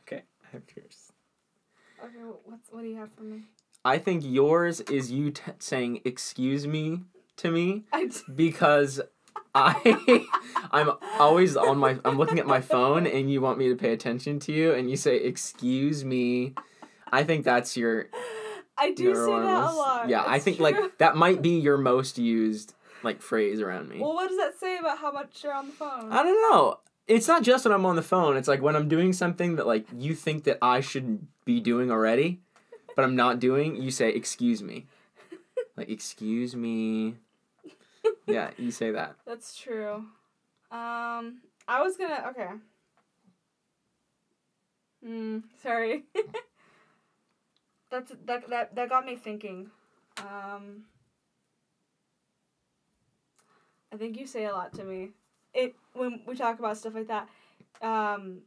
[0.00, 1.12] Okay, I have yours.
[2.04, 2.18] Okay.
[2.44, 3.42] What's what do you have for me?
[3.84, 7.02] I think yours is you t- saying "excuse me"
[7.36, 8.10] to me I.
[8.34, 9.00] because
[9.54, 10.26] I
[10.70, 13.92] I'm always on my I'm looking at my phone and you want me to pay
[13.92, 16.54] attention to you and you say "excuse me."
[17.12, 18.06] I think that's your
[18.78, 20.08] I do say that a lot.
[20.08, 20.64] Yeah, I think true.
[20.64, 23.98] like that might be your most used like phrase around me.
[24.00, 26.10] Well, what does that say about how much you're on the phone?
[26.10, 26.78] I don't know.
[27.08, 28.36] It's not just when I'm on the phone.
[28.36, 31.90] It's like when I'm doing something that like you think that I should be doing
[31.90, 32.40] already,
[32.96, 33.76] but I'm not doing.
[33.76, 34.86] You say "excuse me,"
[35.76, 37.16] like "excuse me."
[38.26, 39.16] Yeah, you say that.
[39.26, 40.04] That's true.
[40.70, 42.24] Um, I was gonna.
[42.30, 42.48] Okay.
[45.04, 45.38] Hmm.
[45.62, 46.04] Sorry.
[47.90, 49.70] That's that that that got me thinking.
[50.18, 50.84] Um,
[53.92, 55.10] I think you say a lot to me.
[55.52, 57.28] It when we talk about stuff like that.
[57.82, 58.42] Um,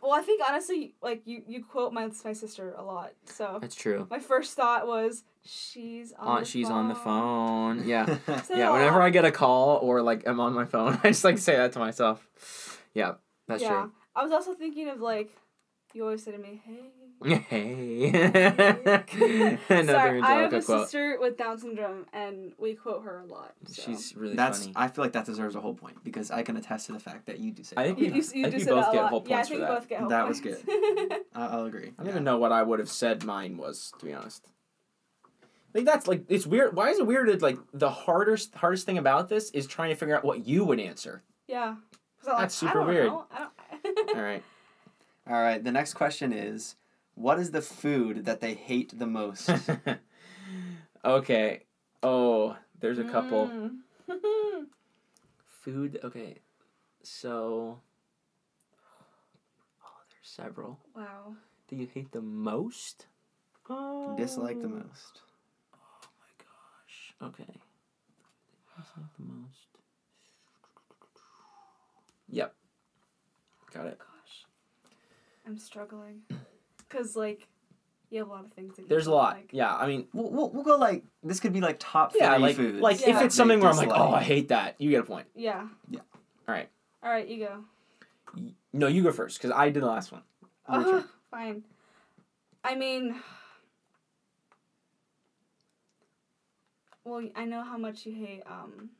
[0.00, 3.12] well, I think honestly, like you, you quote my my sister a lot.
[3.24, 4.06] So That's true.
[4.10, 6.26] my first thought was she's on.
[6.28, 6.76] On, the she's phone.
[6.76, 7.88] on the phone.
[7.88, 8.18] Yeah.
[8.44, 8.70] So, yeah.
[8.72, 11.56] Whenever I get a call or like I'm on my phone, I just like say
[11.56, 12.80] that to myself.
[12.94, 13.14] Yeah,
[13.48, 13.86] that's yeah.
[14.16, 15.30] I was also thinking of like,
[15.92, 16.80] you always say to me, "Hey."
[17.22, 17.38] true.
[17.48, 18.10] Hey.
[19.68, 20.82] Another Sorry, I have a quote.
[20.82, 23.52] sister with Down syndrome, and we quote her a lot.
[23.66, 23.82] So.
[23.82, 24.60] She's really That's.
[24.62, 24.72] funny.
[24.76, 27.26] I feel like that deserves a whole point because I can attest to the fact
[27.26, 27.76] that you do say.
[27.78, 29.10] I think You, you, you I think say we both that a get lot.
[29.10, 29.78] whole yeah, I points think for that.
[29.78, 30.58] both get whole That was good.
[30.68, 31.88] I- I'll agree.
[31.88, 32.10] I don't yeah.
[32.12, 34.48] even know what I would have said mine was, to be honest.
[35.74, 36.76] Like that's like it's weird.
[36.76, 37.28] Why is it weird?
[37.28, 40.64] That like the hardest hardest thing about this is trying to figure out what you
[40.64, 41.22] would answer.
[41.48, 41.70] Yeah.
[41.70, 41.78] I'm
[42.24, 43.06] That's like, I super don't weird.
[43.08, 43.26] know.
[43.32, 43.48] I
[43.84, 44.10] don't...
[44.16, 44.42] All right.
[45.28, 45.62] All right.
[45.62, 46.76] The next question is,
[47.16, 49.50] what is the food that they hate the most?
[51.04, 51.60] okay.
[52.02, 53.78] Oh, there's a couple Mm.
[55.62, 55.98] food.
[56.04, 56.38] Okay,
[57.02, 57.80] so
[59.82, 60.78] oh, there's several.
[60.94, 61.34] wow.
[61.68, 63.06] Do you hate the most?
[63.70, 65.22] Oh, Dislike the most.
[67.24, 67.40] Oh my gosh.
[67.40, 69.02] Okay.
[69.18, 69.68] The most.
[72.28, 72.54] Yep.
[73.72, 73.98] Got it.
[73.98, 74.44] Gosh.
[75.46, 76.22] I'm struggling.
[76.86, 77.48] Because, like,
[78.10, 79.34] you have a lot of things that you There's a lot.
[79.34, 79.48] Like.
[79.50, 82.36] Yeah, I mean, We'll, we'll, we'll go like this could be like top three yeah,
[82.36, 82.78] like foods.
[82.78, 85.26] like if it's something where I'm like, oh, I hate that, you get a point.
[85.34, 85.66] Yeah.
[85.90, 86.00] Yeah.
[86.46, 86.68] Alright.
[87.02, 87.64] All right, you go.
[88.36, 90.22] Y- No, you go first because I did the last one.
[90.68, 91.64] Uh, fine.
[92.62, 93.16] I mean,
[97.04, 98.42] well, I know how much you hate.
[98.46, 98.90] Um,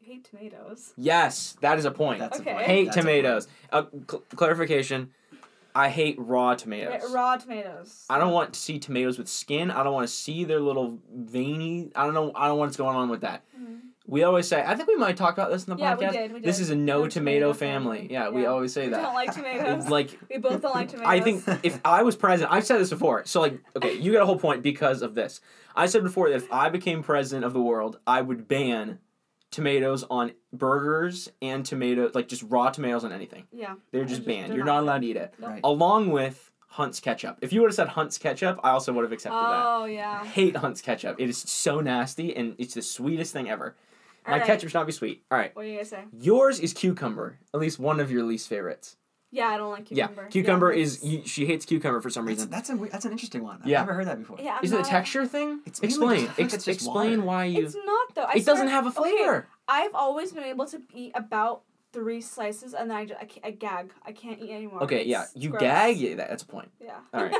[0.00, 0.92] you hate tomatoes.
[0.96, 2.20] Yes, that is a point.
[2.20, 2.50] That's Okay.
[2.50, 2.66] a point.
[2.66, 3.48] hate That's a tomatoes.
[3.72, 5.10] Uh, cl- clarification:
[5.74, 7.02] I hate raw tomatoes.
[7.12, 8.04] Ra- Raw tomatoes.
[8.08, 9.70] I don't want to see tomatoes with skin.
[9.70, 11.90] I don't want to see their little veiny.
[11.96, 12.32] I don't know.
[12.34, 13.42] I don't know what's going on with that.
[13.58, 13.80] Mhm.
[14.08, 14.62] We always say.
[14.64, 15.98] I think we might talk about this in the Yeah, podcast.
[15.98, 16.32] we did.
[16.32, 16.48] We did.
[16.48, 17.98] This is a no, No tomato, tomato family.
[17.98, 18.12] family.
[18.12, 19.02] Yeah, we always say We that.
[19.02, 19.88] don't like tomatoes.
[19.88, 21.08] like we both don't like tomatoes.
[21.10, 23.24] I think if I was president, I've said this before.
[23.26, 25.40] So like, okay, you get a whole point because of this.
[25.74, 28.98] I said before that if I became president of the world, I would ban
[29.50, 33.44] tomatoes on burgers and tomatoes, like just raw tomatoes on anything.
[33.52, 33.74] Yeah.
[33.90, 34.50] They're They're just just- banned.
[34.50, 34.84] they're You're not not good.
[34.86, 35.34] allowed to eat it.
[35.38, 35.50] Nope.
[35.50, 35.60] Right.
[35.64, 37.38] Along with Hunt's ketchup.
[37.40, 39.62] If you would have said Hunt's ketchup, I also would have accepted that.
[39.64, 40.20] Oh yeah.
[40.22, 41.16] I hate Hunt's ketchup.
[41.18, 43.74] It is so nasty and it's the sweetest thing ever.
[44.26, 44.46] My Alright.
[44.46, 45.22] ketchup should not be sweet.
[45.30, 45.54] All right.
[45.54, 46.04] What are you gonna say?
[46.20, 47.38] Yours is cucumber.
[47.54, 48.96] At least one of your least favorites.
[49.32, 50.22] Yeah, I don't like cucumber.
[50.22, 50.28] Yeah.
[50.28, 52.48] Cucumber Yeah, is you, she hates cucumber for some reason.
[52.48, 53.60] that's a that's an interesting one.
[53.62, 53.80] I've Yeah.
[53.80, 54.38] never heard that before.
[54.40, 55.60] Yeah, I'm Is it a texture thing?
[55.66, 56.26] It's explain.
[56.26, 57.22] just- Ex- it's explain water.
[57.26, 57.64] why you.
[57.66, 58.22] It's not though.
[58.24, 59.48] I it doesn't have a okay, flavor.
[59.68, 61.62] I've always been able to eat about
[61.92, 63.92] three slices, and then I, just, I, can't, I gag.
[64.04, 64.82] I can't eat anymore.
[64.84, 65.60] Okay, It's yeah, you gross.
[65.60, 65.96] gag.
[65.98, 66.70] Yeah, that's a point.
[66.80, 66.98] Yeah.
[67.14, 67.34] All right.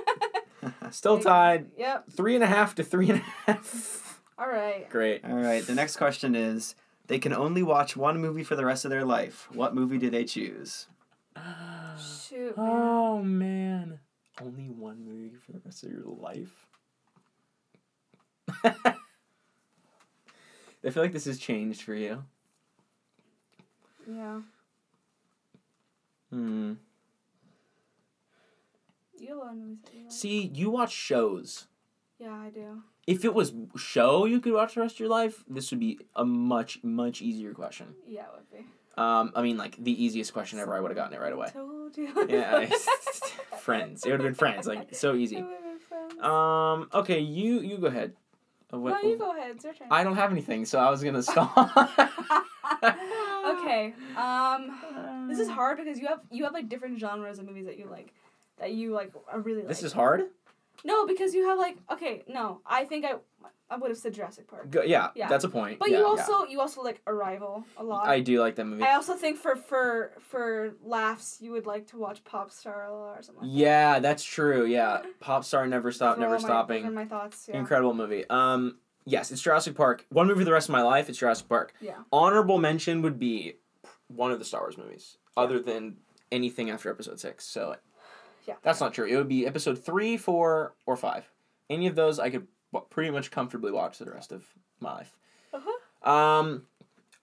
[0.90, 1.66] Still tied.
[1.76, 2.10] Yep.
[2.12, 4.05] Three and a half to three and a half.
[4.38, 4.88] All right.
[4.90, 5.24] Great.
[5.24, 5.66] All right.
[5.66, 6.74] The next question is:
[7.06, 9.48] They can only watch one movie for the rest of their life.
[9.52, 10.86] What movie do they choose?
[11.98, 12.56] Shoot.
[12.56, 12.66] man.
[12.68, 14.00] Oh man.
[14.40, 16.66] Only one movie for the rest of your life.
[20.84, 22.22] I feel like this has changed for you.
[24.06, 24.40] Yeah.
[26.30, 26.74] Hmm.
[29.18, 30.12] You have a lot of movies that you like.
[30.12, 31.66] See, you watch shows.
[32.18, 32.82] Yeah, I do.
[33.06, 36.00] If it was show you could watch the rest of your life, this would be
[36.16, 37.94] a much much easier question.
[38.08, 38.66] Yeah, it would be.
[39.00, 40.74] Um, I mean, like the easiest question ever.
[40.74, 41.48] I would have gotten it right away.
[41.52, 42.08] Told you.
[42.28, 42.66] Yeah,
[43.60, 44.04] friends.
[44.04, 44.66] It would have been friends.
[44.66, 45.36] Like so easy.
[45.36, 46.22] It would've been friends.
[46.22, 46.88] Um.
[46.92, 48.14] Okay, you you go ahead.
[48.72, 49.52] Uh, what- no, you go ahead.
[49.54, 49.86] It's your turn.
[49.90, 51.54] I don't have anything, so I was gonna stop.
[53.46, 53.94] okay.
[54.16, 57.78] Um, this is hard because you have you have like different genres of movies that
[57.78, 58.12] you like,
[58.58, 59.68] that you like are really like.
[59.68, 60.24] This is hard.
[60.86, 63.14] No, because you have like okay, no, I think I
[63.68, 64.70] I would have said Jurassic Park.
[64.70, 65.28] Go, yeah, Yeah.
[65.28, 65.80] that's a point.
[65.80, 66.08] But Yeah, you yeah.
[66.10, 68.06] also you also like Arrival a lot.
[68.08, 68.84] I do like that movie.
[68.84, 72.94] I also think for for for laughs you would like to watch Pop Star a
[72.94, 73.42] lot or something.
[73.48, 74.64] Like Yeah, that's true.
[74.66, 75.90] Yeah, Pop Star Never.
[75.90, 76.94] Stop, Never my- Stopping.
[76.94, 77.48] My thoughts.
[77.48, 77.58] Yeah.
[77.58, 78.24] Incredible movie.
[78.30, 80.06] Um, yes, it's Jurassic Park.
[80.10, 81.08] One movie for the rest of my life.
[81.08, 81.72] It's Jurassic Park.
[81.80, 81.96] Yeah.
[82.12, 83.56] Honorable mention would be
[84.08, 85.96] one of the Star Wars movies, other than
[86.30, 87.44] anything after Episode Six.
[87.44, 87.74] So,
[88.46, 88.54] Yeah.
[88.62, 89.06] that's not true.
[89.06, 91.28] It would be Episode three, four, or five.
[91.68, 92.46] Any of those, I could
[92.90, 94.44] pretty much comfortably watch the rest of
[94.80, 95.12] my life.
[95.52, 96.10] Uh-huh.
[96.10, 96.62] Um,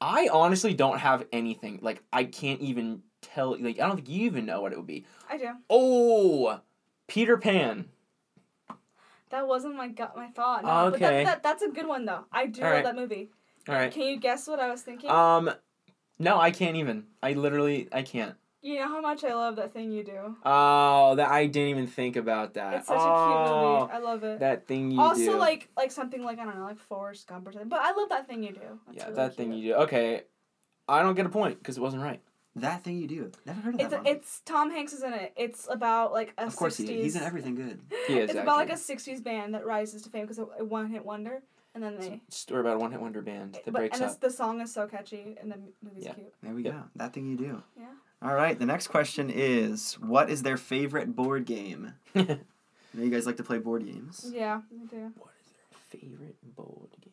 [0.02, 1.80] I honestly don't have anything.
[1.82, 3.52] Like, I can't even tell.
[3.60, 5.06] Like, I don't think you even know what it would be.
[5.30, 5.50] I do.
[5.70, 6.60] Oh,
[7.08, 7.88] Peter Pan.
[9.30, 10.64] That wasn't my gut my thought.
[10.64, 11.24] No, But Okay.
[11.24, 12.26] that, that, that's a good one though.
[12.32, 12.84] I do All love right.
[12.84, 13.30] that movie.
[13.68, 13.92] All right.
[13.92, 15.10] Can you guess what I was thinking?
[15.10, 15.50] Um,
[16.20, 17.06] no, I can't even.
[17.24, 18.36] I literally, I can't.
[18.64, 20.38] You know how much I love that thing you do.
[20.46, 22.76] Oh, that I didn't even think about that.
[22.76, 23.92] It's such a cute oh, movie.
[23.94, 24.40] I love it.
[24.40, 25.28] That thing you also, do.
[25.28, 27.68] Also, like like something like I don't know, like Forrest Gump or something.
[27.68, 28.80] But I love that thing you do.
[28.88, 29.80] That's yeah, really that thing you do.
[29.82, 30.22] Okay,
[30.88, 32.22] I don't get a point because it wasn't right.
[32.56, 33.32] That thing you do.
[33.46, 34.10] Never heard of It's that movie.
[34.12, 35.34] it's Tom Hanks is in it.
[35.36, 36.88] It's about like a Of course 60s.
[36.88, 37.82] he, he's in everything good.
[38.08, 40.64] He is It's about like a '60s band that rises to fame because of a
[40.64, 41.42] one hit wonder,
[41.76, 42.22] and then they.
[42.30, 44.12] Story about a one hit wonder band that But, breaks and up.
[44.12, 46.14] it's, the song is so catchy, and the movie's Yeah.
[46.14, 46.34] cute.
[46.42, 46.74] There we Yep.
[46.74, 46.84] go.
[46.96, 47.62] That thing you do.
[47.78, 47.88] Yeah.
[48.24, 48.58] All right.
[48.58, 51.94] The next question is, what is their favorite board game?
[52.16, 52.22] I
[52.94, 54.32] know you guys like to play board games.
[54.34, 55.12] Yeah, me too.
[55.18, 57.12] What is their favorite board game?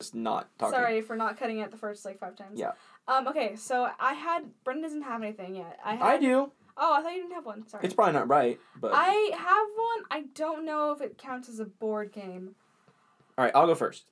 [0.00, 0.74] Just not talking.
[0.74, 2.58] Sorry for not cutting it the first like five times.
[2.58, 2.72] Yeah.
[3.08, 3.28] Um.
[3.28, 3.56] Okay.
[3.56, 5.78] So I had Brendan doesn't have anything yet.
[5.84, 6.50] I had, I do.
[6.76, 7.68] Oh, I thought you didn't have one.
[7.68, 7.84] Sorry.
[7.84, 10.04] It's probably not right, but I have one.
[10.10, 12.54] I don't know if it counts as a board game.
[13.38, 13.54] all right.
[13.54, 14.04] I'll go first.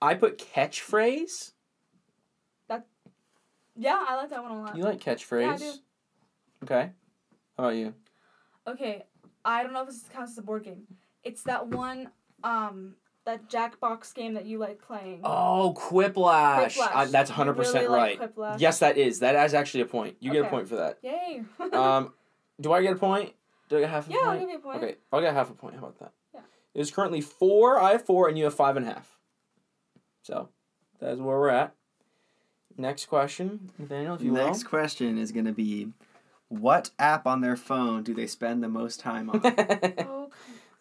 [0.00, 1.52] I put catchphrase.
[3.78, 4.76] Yeah, I like that one a lot.
[4.76, 5.42] You like catchphrase?
[5.42, 5.72] Yeah, I do.
[6.64, 6.90] Okay.
[7.56, 7.94] How about you?
[8.66, 9.04] Okay,
[9.44, 10.82] I don't know if this counts as a board game.
[11.22, 12.10] It's that one,
[12.42, 15.20] um, that Jackbox game that you like playing.
[15.22, 16.76] Oh, Quiplash.
[16.76, 16.94] Quiplash.
[16.94, 18.20] I, that's hundred percent really right.
[18.20, 18.60] like Quiplash?
[18.60, 19.20] Yes, that is.
[19.20, 20.16] That is actually a point.
[20.20, 20.98] You get a point for that.
[21.02, 21.44] Yay.
[21.72, 22.12] Um,
[22.60, 23.32] do I get a point?
[23.68, 24.82] Do I get half a yeah, I'll give you a point.
[24.82, 25.74] Okay, I'll get half a point.
[25.74, 26.12] How about that?
[26.34, 26.40] Yeah.
[26.74, 27.80] It is currently four.
[27.80, 29.18] I have four, and you have five and a half.
[30.22, 30.48] So,
[30.98, 31.74] that's where we're at.
[32.78, 35.88] Next question, Nathaniel, if you Next question is going to be,
[36.48, 39.40] what app on their phone do they spend the most time on?
[39.42, 39.52] will.
[39.54, 40.30] Oh,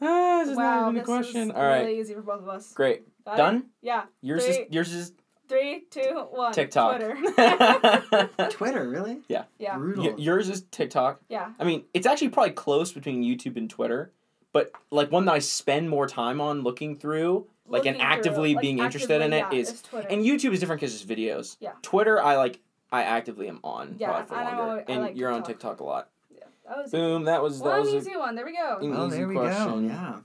[0.02, 1.50] ah, this is wow, not even a this question.
[1.50, 2.72] is All right, really easy for both of us.
[2.74, 3.02] great.
[3.26, 3.38] Got it?
[3.38, 3.64] Done.
[3.82, 4.04] Yeah.
[4.22, 4.54] Yours Three.
[4.54, 5.14] is yours is
[5.50, 6.52] Three, two, one.
[6.52, 6.98] TikTok.
[7.00, 8.30] Twitter.
[8.50, 9.22] Twitter, really?
[9.28, 9.46] yeah.
[9.78, 10.04] Brutal.
[10.04, 11.22] Y- yours is TikTok.
[11.30, 11.52] Yeah.
[11.58, 14.12] I mean, it's actually probably close between YouTube and Twitter,
[14.54, 18.02] but like one that I spend more time on looking through, like and Looking through,
[18.18, 21.58] actively like, being interested in it yeah, is And YouTube is different because it's videos.
[21.60, 21.72] Yeah.
[21.82, 22.60] Twitter, I like.
[22.92, 25.30] I actively am on Yeah, probably for and I'm longer, always- I and like you're
[25.30, 25.72] on TikTok.
[25.74, 26.10] TikTok a lot.
[26.34, 27.24] Yeah, that was Boom!
[27.26, 28.36] That was that one was a, easy one.
[28.36, 28.78] There we go.
[28.80, 29.88] an Oh, easy there we question.
[29.90, 29.94] go.
[29.94, 30.20] Yeah.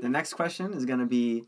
[0.00, 1.44] The next question is going to be,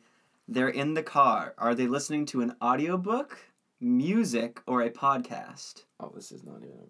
[0.48, 1.54] they're in the car.
[1.56, 3.38] Are they listening to an audiobook,
[3.80, 5.84] music, or a podcast?
[6.00, 6.88] Oh, this is not even.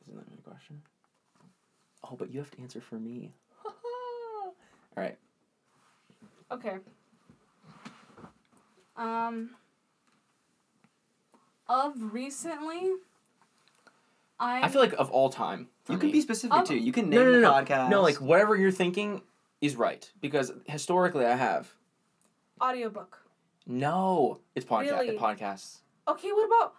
[0.00, 0.82] This is not even a question.
[2.04, 3.32] Oh, but you have to answer for me.
[3.64, 4.54] All
[4.96, 5.16] right.
[6.50, 6.76] Okay.
[8.96, 9.50] Um.
[11.68, 12.92] Of recently,
[14.40, 14.64] I'm.
[14.64, 15.68] I feel like of all time.
[15.84, 16.12] for You can me.
[16.14, 16.76] be specific Um, too.
[16.76, 17.90] You can name no, no, the no, podcast.
[17.90, 19.22] No, like whatever you're thinking
[19.60, 21.72] is right because historically I have.
[22.62, 23.18] audiobook.
[23.66, 24.90] No, it's podcast.
[25.00, 25.18] Really?
[25.18, 25.80] Podcasts.
[26.08, 26.74] Okay, what about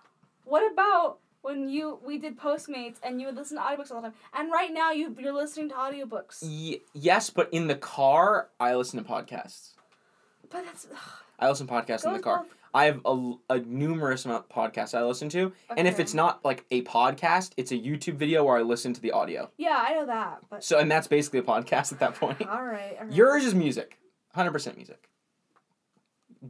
[0.45, 4.09] what about when you we did Postmates and you would listen to audiobooks all the
[4.09, 6.43] time, and right now you you're listening to audiobooks.
[6.43, 9.71] Y- yes, but in the car I listen to podcasts.
[10.49, 10.87] But that's
[11.39, 12.39] I listen to podcasts in the car.
[12.39, 16.13] both- I have a, a numerous amount of podcasts I listen to, and if it's
[16.13, 19.49] not like a podcast, it's a YouTube video where I listen to the audio.
[19.57, 22.45] Yeah, I know that, but So, and that's basically a podcast at that point.
[22.47, 22.95] all right.
[22.99, 23.11] all right.
[23.11, 23.97] Yours is music,
[24.35, 25.08] hundred percent music.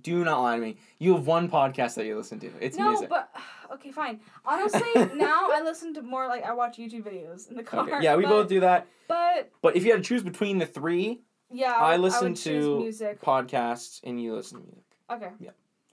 [0.01, 0.77] Do not lie to me.
[0.99, 2.51] You have one podcast that you listen to.
[2.59, 3.09] It's no, music.
[3.09, 3.29] but
[3.73, 4.19] okay, fine.
[4.45, 4.81] Honestly,
[5.15, 7.87] now I listen to more like I watch YouTube videos in the car.
[7.87, 8.03] Okay.
[8.03, 8.87] Yeah, we but, both do that.
[9.07, 11.21] But But if you had to choose between the three
[11.51, 13.21] yeah, I would- listen would to- music.
[13.21, 15.29] podcasts, and you listen to music, Okay.
[15.39, 15.49] Yeah.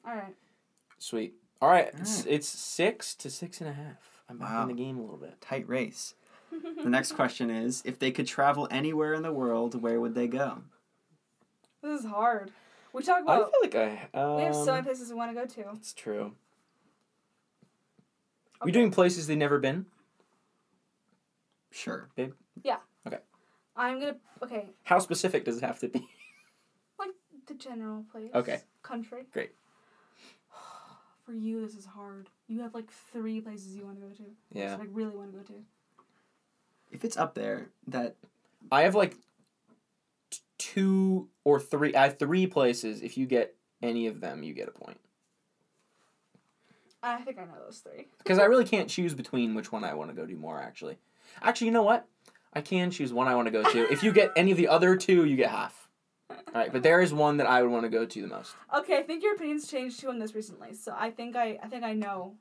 [0.06, 0.35] All right.
[0.98, 1.35] sweet.
[1.62, 4.22] All right, All It's, it's six to six and a half.
[4.28, 4.62] I'm back Wow.
[4.62, 5.40] in the game a little bit.
[5.40, 6.14] Tight race.
[6.82, 10.26] The next question is, if they could travel anywhere in the world, where would they
[10.28, 10.62] go?
[11.82, 12.50] This is hard.
[12.96, 13.42] We talk about.
[13.42, 14.18] I feel like I.
[14.18, 15.70] Um, we have so many places we want to go to.
[15.76, 16.32] It's true.
[18.64, 18.72] We Okay.
[18.72, 19.85] doing places they've never been?
[21.70, 22.09] Sure.
[22.16, 22.32] Babe.
[22.62, 22.78] Yeah.
[23.06, 23.18] Okay.
[23.76, 24.16] I'm gonna.
[24.42, 26.09] Okay, How specific does it have to be?
[26.98, 27.11] Like
[27.46, 28.30] the general place.
[28.35, 28.61] Okay.
[28.82, 29.26] Country.
[29.30, 29.50] Great.
[31.26, 32.30] For you, this is hard.
[32.48, 34.24] You have like three places you want to go to.
[34.52, 34.76] Yeah.
[34.76, 35.52] Like really want to go to.
[36.92, 38.16] If it's up there, that
[38.72, 39.20] I have like t-
[40.76, 41.94] two or three.
[41.94, 43.02] I have three places.
[43.02, 44.98] If you get any of them, you get a point.
[47.02, 48.08] I think I know those three.
[48.18, 50.60] Because I really can't choose between which one I want to go to more.
[50.60, 50.98] Actually,
[51.40, 52.06] actually, you know what?
[52.53, 53.92] I can choose one I want to go to.
[53.92, 55.88] If you get any of the other two, you get half.
[56.30, 58.55] All right, but there is one that I would want to go to the most.
[58.74, 61.68] Okay, I think your opinions changed too on this recently, so I think I I
[61.68, 62.34] think I know.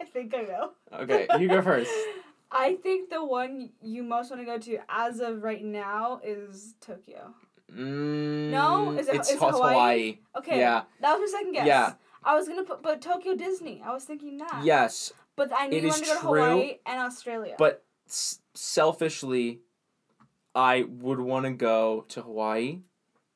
[0.00, 0.70] I think I know.
[0.92, 1.92] Okay, you go first.
[2.54, 6.74] I think the one you most want to go to as of right now is
[6.80, 7.34] Tokyo.
[7.72, 8.92] Mm, No?
[8.92, 9.52] Is it- it's, is Hawaii?
[9.52, 10.18] Hawaii.
[10.36, 10.58] Okay.
[10.60, 10.82] Yeah.
[11.00, 11.66] That was my second guess.
[11.66, 11.94] Yeah.
[12.22, 13.82] I was gonna put but Tokyo Disney.
[13.84, 14.62] I was thinking that.
[14.64, 17.56] Yes, But I knew you wanted to go to true, Hawaii and Australia.
[17.58, 19.60] but s- selfishly,
[20.54, 22.78] I would want to go to Hawaii,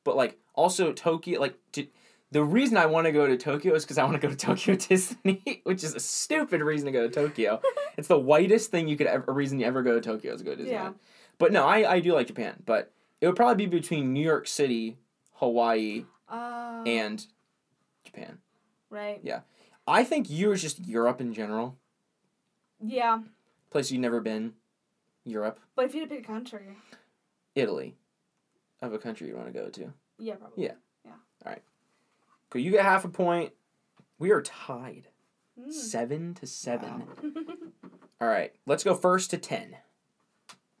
[0.03, 1.39] but like also Tokyo.
[1.39, 1.87] Like to
[2.31, 4.35] The reason I want to go to Tokyo is because I want to go to
[4.37, 7.59] Tokyo Disney, which is a stupid reason to go to Tokyo.
[7.97, 10.41] it's the whitest thing you could ever, a reason you ever go to Tokyo is
[10.41, 10.67] to go to Disneyland.
[10.69, 10.91] Yeah.
[11.39, 14.47] But no, I, I do like Japan, but it would probably be between New York
[14.47, 14.97] City,
[15.35, 17.25] Hawaii, Uh, and
[18.03, 18.37] Japan.
[18.91, 19.19] right.
[19.23, 19.41] Yeah.
[19.87, 21.77] I think yours just Europe in general.
[22.79, 23.21] Yeah,
[23.71, 24.53] Place you've never been.
[25.25, 25.59] Europe.
[25.75, 26.77] but if you had to pick a country,
[27.55, 27.95] Italy.
[28.81, 29.93] Of a country you'd want to go to.
[30.19, 30.65] yeah, probably.
[30.65, 30.73] Yeah.
[32.49, 33.51] Cool, you get half a point.
[34.17, 35.07] We are tied.
[35.59, 35.71] Mm.
[35.71, 37.03] Seven to seven.
[37.23, 37.31] Wow.
[38.21, 39.75] All right, let's go first to ten.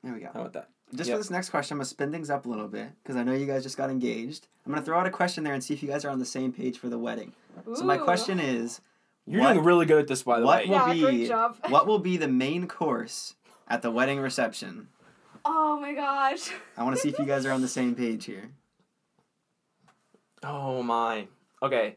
[0.03, 0.29] There we go.
[0.33, 0.69] How about that?
[0.95, 1.15] Just Yep.
[1.15, 3.33] for this next question, I'm gonna spin things up a little bit because I know
[3.33, 4.47] you guys just got engaged.
[4.65, 6.25] I'm gonna throw out a question there and see if you guys are on the
[6.25, 7.33] same page for the wedding.
[7.75, 8.81] So my question is,
[9.27, 10.69] You're what, doing really good at this, by the what way.
[10.69, 11.57] will Yeah, be great job.
[11.69, 13.35] what will be the main course
[13.67, 14.87] at the wedding reception?
[15.45, 16.49] Oh my gosh.
[16.77, 18.49] I want to see if you guys are on the same page here.
[20.43, 21.27] Oh my.
[21.61, 21.95] Okay.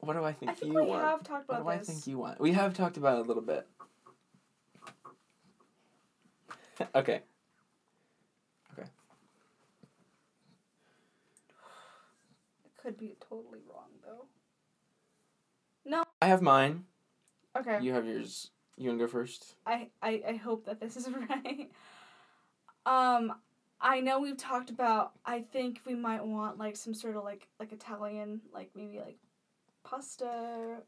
[0.00, 1.02] What do I think, I think you we want?
[1.02, 1.88] have talked what do this.
[1.88, 2.40] I think you want?
[2.40, 3.66] We have talked about it a little bit.
[6.94, 7.20] okay.
[8.72, 8.88] Okay.
[12.64, 14.26] It could be totally wrong though.
[15.84, 16.04] No.
[16.22, 16.84] I have mine.
[17.58, 17.78] Okay.
[17.82, 18.50] You have yours.
[18.76, 19.54] You want to go first?
[19.66, 21.70] I, I I hope that this is right.
[22.86, 23.34] Um,
[23.80, 25.12] I know we've talked about.
[25.24, 29.16] I think we might want like some sort of like like Italian, like maybe like
[29.84, 30.26] pasta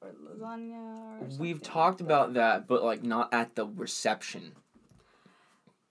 [0.00, 1.22] or lasagna.
[1.22, 4.52] Or We've talked like about that, but like not at the reception.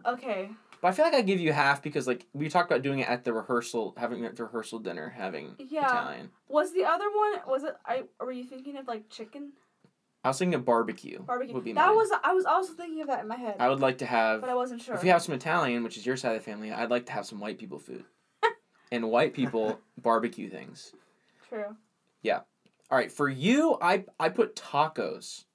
[0.06, 0.50] Okay.
[0.82, 3.10] But I feel like I give you half because like we talked about doing it
[3.10, 5.86] at the rehearsal, having at the rehearsal dinner, having Yeah.
[5.86, 6.30] Italian.
[6.50, 7.42] Was the other one?
[7.48, 7.76] Was it?
[7.86, 9.54] I were you thinking of like chicken
[10.24, 11.20] I was thinking of barbecue.
[11.24, 11.54] barbecue?
[11.56, 11.96] Would be that mine.
[11.96, 12.12] was.
[12.24, 14.42] I was also thinking of that in my head, I would like to have.
[14.42, 14.94] but I wasn't sure.
[14.96, 17.12] If you have some Italian, which is your side of the family, I'd like to
[17.12, 18.06] have some white people food.
[18.92, 20.94] and white people barbecue things.
[21.50, 21.76] True.
[22.22, 22.42] Yeah.
[22.92, 25.46] All right, for you, I I put tacos.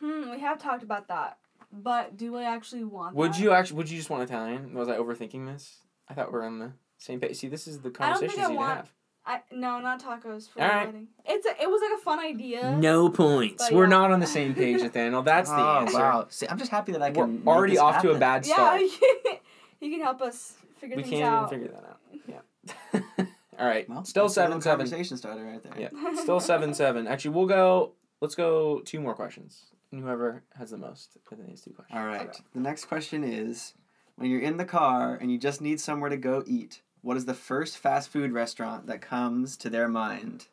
[0.00, 0.30] Hmm.
[0.32, 1.38] We have talked about that,
[1.72, 3.14] but do I actually want?
[3.14, 3.40] Would that?
[3.40, 3.76] you actually?
[3.78, 4.74] Would you just want Italian?
[4.74, 5.76] Was I overthinking this?
[6.08, 7.36] I thought we are on the same page.
[7.36, 8.92] See, this is the I don't think conversations I you need to want- have.
[9.24, 10.86] I no, not tacos for All the right.
[10.86, 11.08] wedding.
[11.24, 12.76] It's a, it was like a fun idea.
[12.76, 13.70] No points.
[13.70, 13.90] We're yeah.
[13.90, 15.22] not on the same page, Nathaniel.
[15.32, 15.98] That's the oh answer.
[15.98, 16.26] wow!
[16.28, 17.38] See, I'm just happy that I We're can.
[17.38, 18.80] make already this off to a bad start.
[18.80, 19.40] Yeah, start.
[19.80, 22.00] you can help us figure we things can't even figure that out.
[22.26, 23.26] Yeah.
[23.58, 23.88] All right.
[23.88, 24.86] Well, Still that's a little seven seven.
[24.86, 25.74] Conversation starter right there.
[25.78, 26.14] Yeah.
[26.20, 27.06] Still seven seven.
[27.06, 27.92] Actually, we'll go.
[28.20, 29.66] Let's go two more questions.
[29.92, 31.96] And whoever has the most within these two questions.
[31.98, 32.22] All right.
[32.22, 32.38] Okay.
[32.54, 33.74] The next question is
[34.16, 37.24] when you're in the car and you just need somewhere to go eat, what is
[37.26, 40.46] the first fast food restaurant that comes to their mind?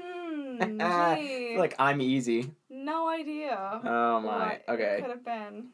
[0.00, 0.78] Hmm.
[0.80, 2.52] I feel like I'm easy.
[2.70, 3.80] no idea.
[3.84, 4.60] Oh my.
[4.68, 4.98] Okay.
[5.00, 5.68] Could have been.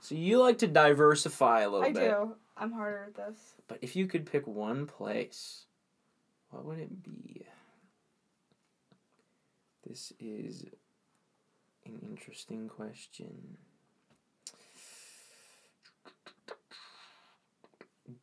[0.00, 2.10] So you like to diversify a little I bit.
[2.10, 2.34] do.
[2.56, 3.38] I'm harder at this.
[3.68, 5.66] But if you could pick one place,
[6.50, 7.44] what would it be?
[9.86, 10.64] This is
[11.86, 13.56] an interesting question.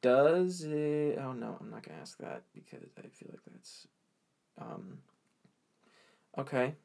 [0.01, 1.19] Does it?
[1.21, 3.87] Oh no, I'm not gonna ask that because I feel like that's.
[4.59, 4.99] Um.
[6.37, 6.75] Okay.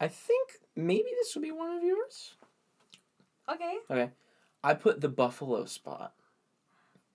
[0.00, 2.34] I think maybe this will be one of yours.
[3.52, 3.76] Okay.
[3.90, 4.10] Okay
[4.62, 6.14] i put the Buffalo spot.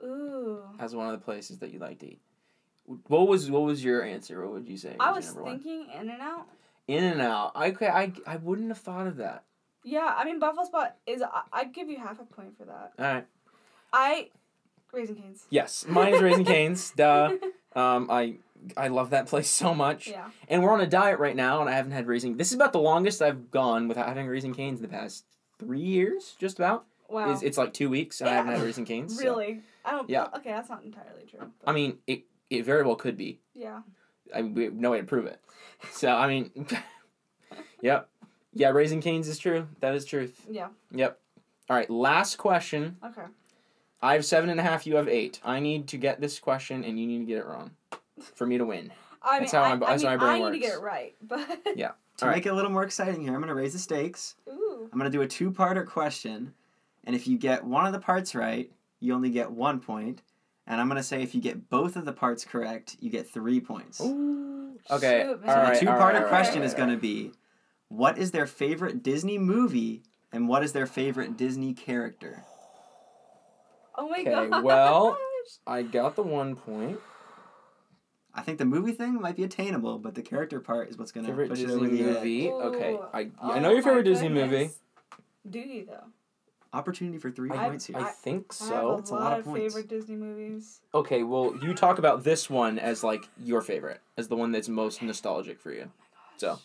[0.03, 0.59] Ooh.
[0.77, 2.21] as one of the places that you like to eat.
[3.07, 4.43] What was what was your answer?
[4.43, 4.95] What would you say?
[4.99, 5.45] I was one?
[5.45, 6.47] thinking In and Out.
[6.87, 7.55] In and Out.
[7.55, 9.45] Okay, I I wouldn't have thought of that.
[9.83, 11.21] Yeah, I mean Buffalo Spot is.
[11.21, 12.93] I, I'd give you half a point for that.
[12.99, 13.25] All right.
[13.95, 14.29] I.
[14.91, 15.45] Raising Cane's.
[15.49, 16.91] Yes, mine is Raising Cane's.
[16.91, 17.33] Duh.
[17.75, 18.35] Um, I
[18.77, 20.07] I love that place so much.
[20.07, 20.29] yeah.
[20.47, 22.37] And we're on a diet right now, and I haven't had Raising.
[22.37, 25.25] This is about the longest I've gone without having Raising Cane's in the past
[25.59, 26.85] three years, just about.
[27.09, 27.31] Wow.
[27.31, 29.15] It's, it's like two weeks, and I haven't had Raising Cane's.
[29.17, 29.61] so- really?
[29.83, 30.09] I don't.
[30.09, 30.27] Yeah.
[30.37, 31.51] Okay, that's not entirely true.
[31.67, 33.39] I mean, it it very well could be.
[33.53, 33.81] Yeah.
[34.33, 35.39] I we have no way to prove it.
[35.91, 36.51] So I mean,
[37.81, 38.09] yep,
[38.53, 38.69] yeah.
[38.69, 39.67] Raising Cane's is true.
[39.81, 40.41] That is truth.
[40.49, 40.69] Yeah.
[40.91, 41.19] Yep.
[41.69, 41.89] All right.
[41.89, 42.97] Last question.
[43.05, 43.27] Okay.
[44.01, 44.85] I have seven and a half.
[44.85, 45.39] You have eight.
[45.43, 47.71] I need to get this question, and you need to get it wrong,
[48.35, 48.91] for me to win.
[49.21, 50.65] I That's mean, how I, my- I that's how mean, my brain I need to
[50.67, 51.91] get it right, but Yeah.
[52.17, 54.35] To All make it a little more exciting here, I'm going to raise the stakes.
[54.47, 56.53] ooh, I'm going to do a two parter question.
[57.03, 58.71] And if you get one of the parts right,
[59.01, 60.21] you only get one point.
[60.65, 63.27] And I'm going to say if you get both of the parts correct, you get
[63.29, 63.99] three points.
[64.01, 64.79] Ooh.
[64.89, 65.23] Okay.
[65.23, 65.49] Shoot, all.
[65.49, 65.73] So right.
[65.73, 67.31] the two all parter right, question right, is going to be
[67.89, 72.43] what is their favorite Disney movie and what is their favorite Disney character?
[73.97, 74.63] Oh my Okay, god.
[74.63, 75.17] well-
[75.67, 76.99] I got the one point.
[78.33, 81.25] I think the movie thing might be attainable, but the character part is what's going
[81.25, 82.15] to Favorite push it Disney over the edge.
[82.15, 82.51] movie.
[82.51, 82.93] Okay.
[82.95, 83.05] Ooh.
[83.13, 84.71] I I Oh know your my favorite Disney movie.
[85.49, 86.03] Do you though?
[86.73, 87.97] Opportunity for three I- points here.
[87.97, 88.91] I I- think I have so.
[88.91, 89.73] a That's a lot, lot of of points.
[89.73, 90.81] favorite Disney movies.
[90.93, 94.67] Okay, well, you talk about this one as like your favorite, as the one that's
[94.67, 95.89] most nostalgic for you.
[95.89, 96.59] Oh so.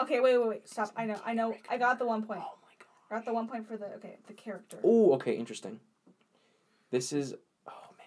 [0.00, 0.68] Okay, wait, wait, wait.
[0.68, 0.90] Stop.
[0.96, 1.20] I know.
[1.24, 1.54] I know.
[1.70, 2.40] I got the one point.
[2.42, 2.86] Oh my god.
[3.10, 4.78] I got the one point for the okay the character.
[4.82, 5.78] Oh, okay, interesting.
[6.90, 7.34] This is
[7.66, 8.06] oh man.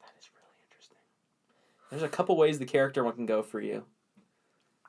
[0.00, 0.98] That is really interesting.
[1.90, 3.84] There's a couple ways the character one can go for you.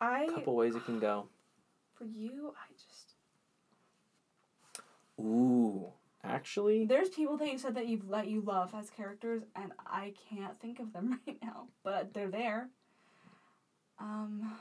[0.01, 1.27] I A couple ways it can go.
[1.93, 2.53] for you.
[2.55, 3.13] I just
[5.19, 5.91] Ooh.
[6.23, 10.13] Actually, there's people that you said that you've let you love as characters, and I
[10.29, 12.69] can't think of them right now, but they're there.
[13.99, 14.51] Um.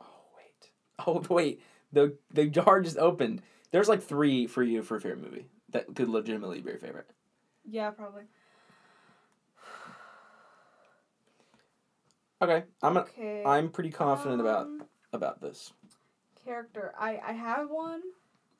[0.00, 0.06] oh
[0.36, 0.70] wait.
[1.06, 1.60] Oh wait.
[1.92, 3.42] The the jar just opened.
[3.70, 7.08] There's like 3 for you for a favorite movie that could legitimately be your favorite.
[7.64, 8.24] Yeah, probably.
[12.42, 12.64] Okay.
[12.82, 13.42] I'm okay.
[13.44, 15.74] I'm pretty confident about um, about this.
[16.42, 16.94] character.
[16.98, 18.00] I I have one.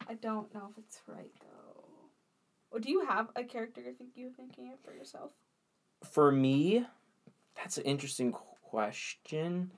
[0.06, 1.84] I don't know if it's right though.
[2.70, 5.32] Well, do you have a character you think you're thinking of for yourself?
[6.12, 6.86] For me,
[7.56, 8.32] that's an interesting
[8.62, 9.70] question.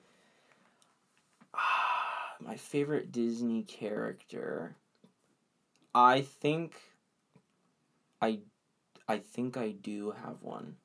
[1.55, 4.75] Ah, my favorite Disney character.
[5.95, 6.75] I think
[8.23, 8.39] I
[9.09, 10.77] I think I do have one.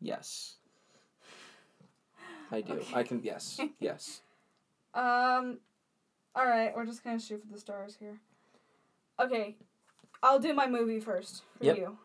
[0.00, 0.56] Yes.
[2.50, 2.82] I do.
[2.92, 3.60] I can yes.
[3.80, 4.20] Yes.
[4.92, 5.58] Um,
[6.36, 8.18] all right, we're just gonna shoot for the stars here.
[9.18, 9.56] Okay,
[10.22, 11.76] I'll do my movie first for Yep.
[11.78, 11.98] you,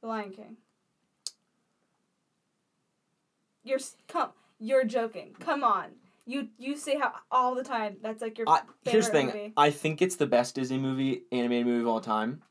[0.00, 0.56] The Lion King.
[3.62, 4.30] You're come.
[4.58, 5.34] You're joking.
[5.38, 5.90] Come on.
[6.26, 7.98] You you say how all the time.
[8.02, 9.26] That's like your I, here's the thing.
[9.26, 9.52] movie.
[9.56, 12.42] I think it's the best Disney movie, animated movie of all time,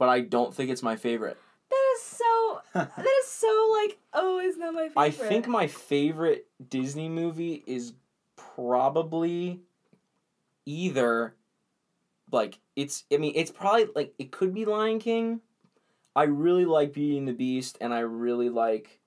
[0.00, 1.36] but I don't think it's my favorite.
[1.68, 2.60] That is so.
[2.74, 3.98] that is so like.
[4.14, 5.02] Oh, it's not my favorite.
[5.02, 7.92] I think my favorite Disney movie is
[8.34, 9.60] probably
[10.64, 11.34] either
[12.32, 15.40] like it's I mean it's probably like it could be Lion King.
[16.16, 19.00] I really like Beauty and the Beast and I really like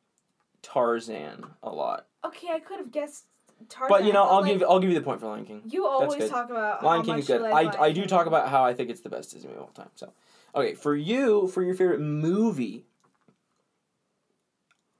[0.61, 2.05] Tarzan a lot.
[2.23, 3.25] Okay, I could have guessed
[3.67, 3.89] Tarzan.
[3.89, 5.63] But you know, I'll like, give I'll give you the point for Lion King.
[5.65, 7.41] You always talk about Lion King is good.
[7.41, 9.71] I, I do talk about how I think it's the best Disney movie of all
[9.73, 9.89] time.
[9.95, 10.13] So,
[10.55, 12.85] okay, for you, for your favorite movie,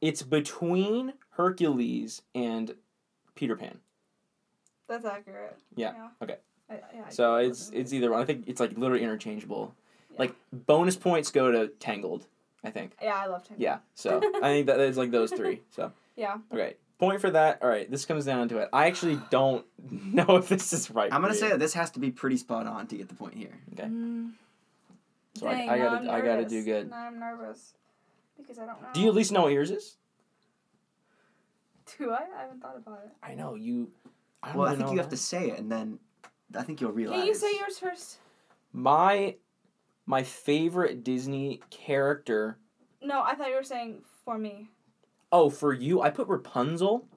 [0.01, 2.75] it's between Hercules and
[3.35, 3.79] Peter Pan.
[4.87, 5.57] That's accurate.
[5.75, 6.37] Yeah, okay.
[6.69, 8.21] I, yeah, I So it's it's either one.
[8.21, 9.73] I think it's like literally interchangeable.
[10.11, 10.19] Yeah.
[10.19, 12.27] Like bonus points go to Tangled.
[12.65, 12.95] I think.
[13.01, 13.61] Yeah, I love Tangled.
[13.61, 13.79] Yeah.
[13.93, 15.61] So I think that it's like those three.
[15.71, 16.37] So Yeah.
[16.51, 17.59] okay, point for that.
[17.61, 18.69] All right, this comes down to it.
[18.73, 21.11] I actually don't know if this is right.
[21.13, 23.15] I'm gonna for say that this has to be pretty spot on to get the
[23.15, 23.57] point here.
[23.73, 23.87] Okay.
[23.87, 24.31] Mm.
[25.35, 26.89] So I- Dang, I now gotta- I'm I gotta do good.
[26.89, 27.73] Now I'm nervous
[28.37, 28.87] because I don't know.
[28.93, 29.97] Do you at least know what yours is?
[31.97, 32.19] Do I?
[32.37, 33.11] I haven't thought about it.
[33.21, 33.91] I know you.
[34.41, 35.99] I don't Well, I think know you have to say it, and then
[36.55, 37.19] I think you'll realize.
[37.19, 38.17] Can you say yours first?
[38.71, 39.35] My
[40.05, 42.57] my favorite Disney character.
[43.01, 44.69] No, I thought you were saying for me.
[45.31, 47.07] Oh, for you, I put Rapunzel.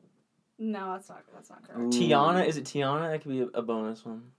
[0.58, 1.22] No, that's not.
[1.34, 1.80] That's not correct.
[1.94, 1.98] Ooh.
[1.98, 3.10] Tiana, is it Tiana?
[3.10, 4.30] That could be a, a bonus one.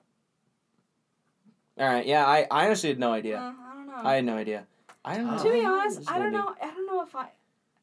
[1.79, 3.37] All right, yeah, I, I honestly had no Uh, idea.
[3.37, 4.09] I don't know.
[4.09, 4.65] I had no idea.
[5.05, 5.37] I don't know.
[5.37, 6.53] to be Oh, honest, I don't know.
[6.61, 7.29] I don't know if I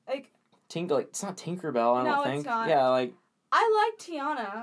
[0.08, 0.30] like.
[0.70, 1.96] Tink, like it's not Tinkerbell.
[2.00, 2.46] I No, don't it's think.
[2.46, 2.68] not.
[2.68, 3.12] Yeah, like
[3.52, 4.62] I like Tiana.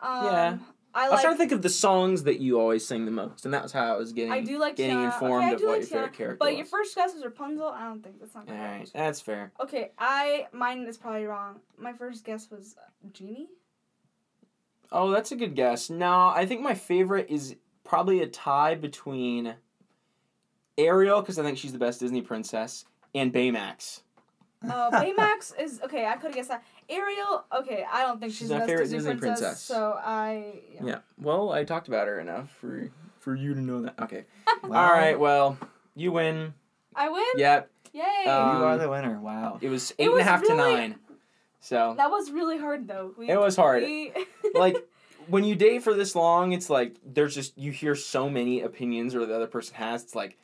[0.00, 0.58] Um, Yeah.
[0.94, 3.46] I I was trying to think of the songs that you always sing the most,
[3.46, 5.04] and that was how I was getting I do like getting Tiana.
[5.06, 6.56] informed okay, I of do what like your favorite character But was.
[6.58, 7.66] your first guess was Rapunzel.
[7.68, 8.78] I don't think that's not All correct.
[8.78, 9.52] right, that's fair.
[9.60, 11.60] Okay, I mine is probably wrong.
[11.78, 13.48] My first guess was uh, Genie.
[14.90, 15.88] Oh, that's a good guess.
[15.88, 19.54] No, I think my favorite is probably a tie between
[20.78, 24.02] Ariel because I think she's the best Disney princess, and Baymax.
[24.64, 26.06] Uh, Baymax is okay.
[26.06, 26.64] I could have guessed that.
[26.88, 27.44] Ariel.
[27.58, 29.60] Okay, I don't think she's, She's the my best favorite Disney, Disney princess, princess.
[29.62, 30.60] So I.
[30.74, 30.80] Yeah.
[30.86, 30.98] Yeah.
[31.20, 32.88] Well, I talked about her enough for
[33.20, 33.94] for you to know that.
[34.00, 34.24] Okay.
[34.62, 35.18] Well, All right.
[35.18, 35.58] Well,
[35.94, 36.54] you win.
[36.94, 37.24] I win.
[37.36, 37.70] Yep.
[37.94, 38.02] Yay.
[38.26, 39.20] Uh, You are Um, the winner.
[39.20, 39.58] Wow.
[39.60, 40.96] It was It eight and a was half to nine.
[41.60, 43.12] So that was really hard though.
[43.16, 43.82] We, It was hard.
[43.82, 44.12] we-
[44.54, 44.76] like
[45.28, 49.14] when you date for this long, it's like there's just you hear so many opinions
[49.14, 50.02] or the other person has.
[50.02, 50.36] It's like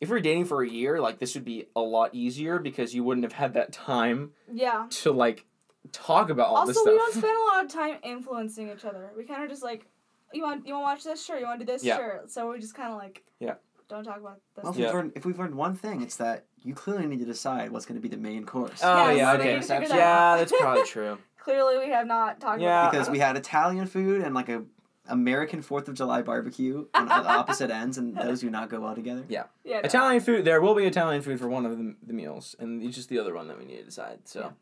[0.00, 2.94] if we are dating for a year, like this would be a lot easier because
[2.94, 4.86] you wouldn't have had that time yeah.
[4.90, 5.44] to like
[5.92, 6.86] talk about all this stuff.
[6.88, 7.14] Also, stuff.
[7.14, 7.70] we don't spend a lot of
[8.02, 9.10] time influencing each other.
[9.16, 9.86] We kind of just like,
[10.32, 11.24] you want you want to watch this?
[11.24, 11.38] Sure.
[11.38, 11.84] You want to do this?
[11.84, 11.96] Yeah.
[11.96, 12.22] Sure.
[12.28, 13.22] So we just kind of like.
[13.40, 13.54] Yeah.
[13.88, 14.62] Don't talk about this.
[14.62, 14.86] Well, if, Yeah.
[14.86, 17.86] we've learned, if we've learned one thing, it's that you clearly need to decide what's
[17.86, 18.80] going to be the main course.
[18.84, 19.54] Oh Yeah, yeah, okay.
[19.54, 20.38] need to figure that Yeah, out.
[20.38, 21.18] that's probably true.
[21.38, 22.82] Clearly, we have not talked Yeah.
[22.82, 24.62] about because we had Italian food and like a
[25.10, 28.94] American Fourth of July barbecue on the opposite ends, and those do not go well
[28.94, 29.24] together.
[29.28, 29.44] Yeah.
[29.64, 29.78] no.
[29.80, 30.44] Italian food.
[30.44, 33.18] There will be Italian food for one of the, the meals, and it's just the
[33.18, 34.20] other one that we need to decide.
[34.24, 34.52] So,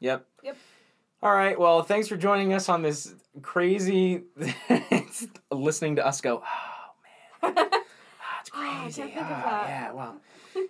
[0.00, 0.26] yep.
[0.42, 0.56] Yep.
[1.22, 1.58] All right.
[1.58, 4.22] Well, thanks for joining us on this crazy.
[5.50, 6.42] listening to us go.
[7.42, 7.80] Oh man, ah,
[8.40, 8.68] it's crazy.
[8.68, 9.02] I crazy.
[9.02, 9.68] can't think of Ah, that.
[9.68, 10.14] Yeah, wow.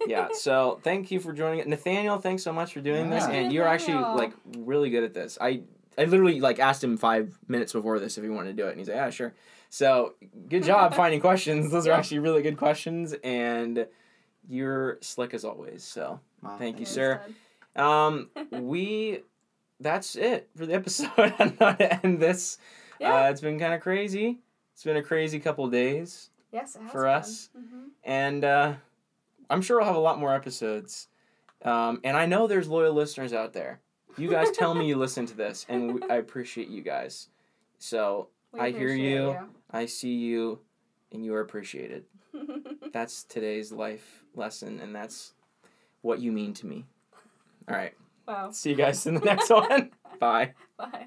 [0.06, 1.68] Yeah, so thank you for joining it.
[1.68, 3.24] Nathaniel, thanks so much for doing this.
[3.24, 5.36] And you're actually like really good at this.
[5.40, 5.62] I
[5.98, 8.70] I literally like asked him five minutes before this if he wanted to do it,
[8.70, 9.34] and he's like, Yeah, sure.
[9.70, 10.14] So
[10.48, 11.70] good job finding questions.
[11.72, 13.86] Those are actually really good questions and
[14.48, 15.82] you're slick as always.
[15.84, 17.20] So Wow, Thank you, sir.
[17.76, 19.22] Um we
[19.80, 21.10] that's it for the episode.
[21.38, 22.58] I'm not to end this.
[23.00, 23.24] Yeah.
[23.26, 24.38] Uh, it's been kind of crazy.
[24.72, 27.10] It's been a crazy couple days yes, it has for been.
[27.10, 27.48] us.
[27.56, 27.88] Mhm.
[28.04, 28.72] and uh,
[29.50, 31.08] I'm sure we'll have a lot more episodes.
[31.62, 33.80] Um, and I know there's loyal listeners out there.
[34.16, 37.28] You guys tell me you listen to this, and we, I appreciate you guys.
[37.78, 39.38] So We I hear appreciate you.
[39.70, 40.60] I see you,
[41.12, 42.04] and you are appreciated.
[42.92, 45.34] That's today's life lesson, and that's
[46.02, 46.84] what you mean to me.
[47.68, 47.94] All right.
[48.26, 48.50] wow.
[48.50, 49.90] See you guys in the next one.
[50.18, 50.52] Bye.
[50.76, 51.06] Bye.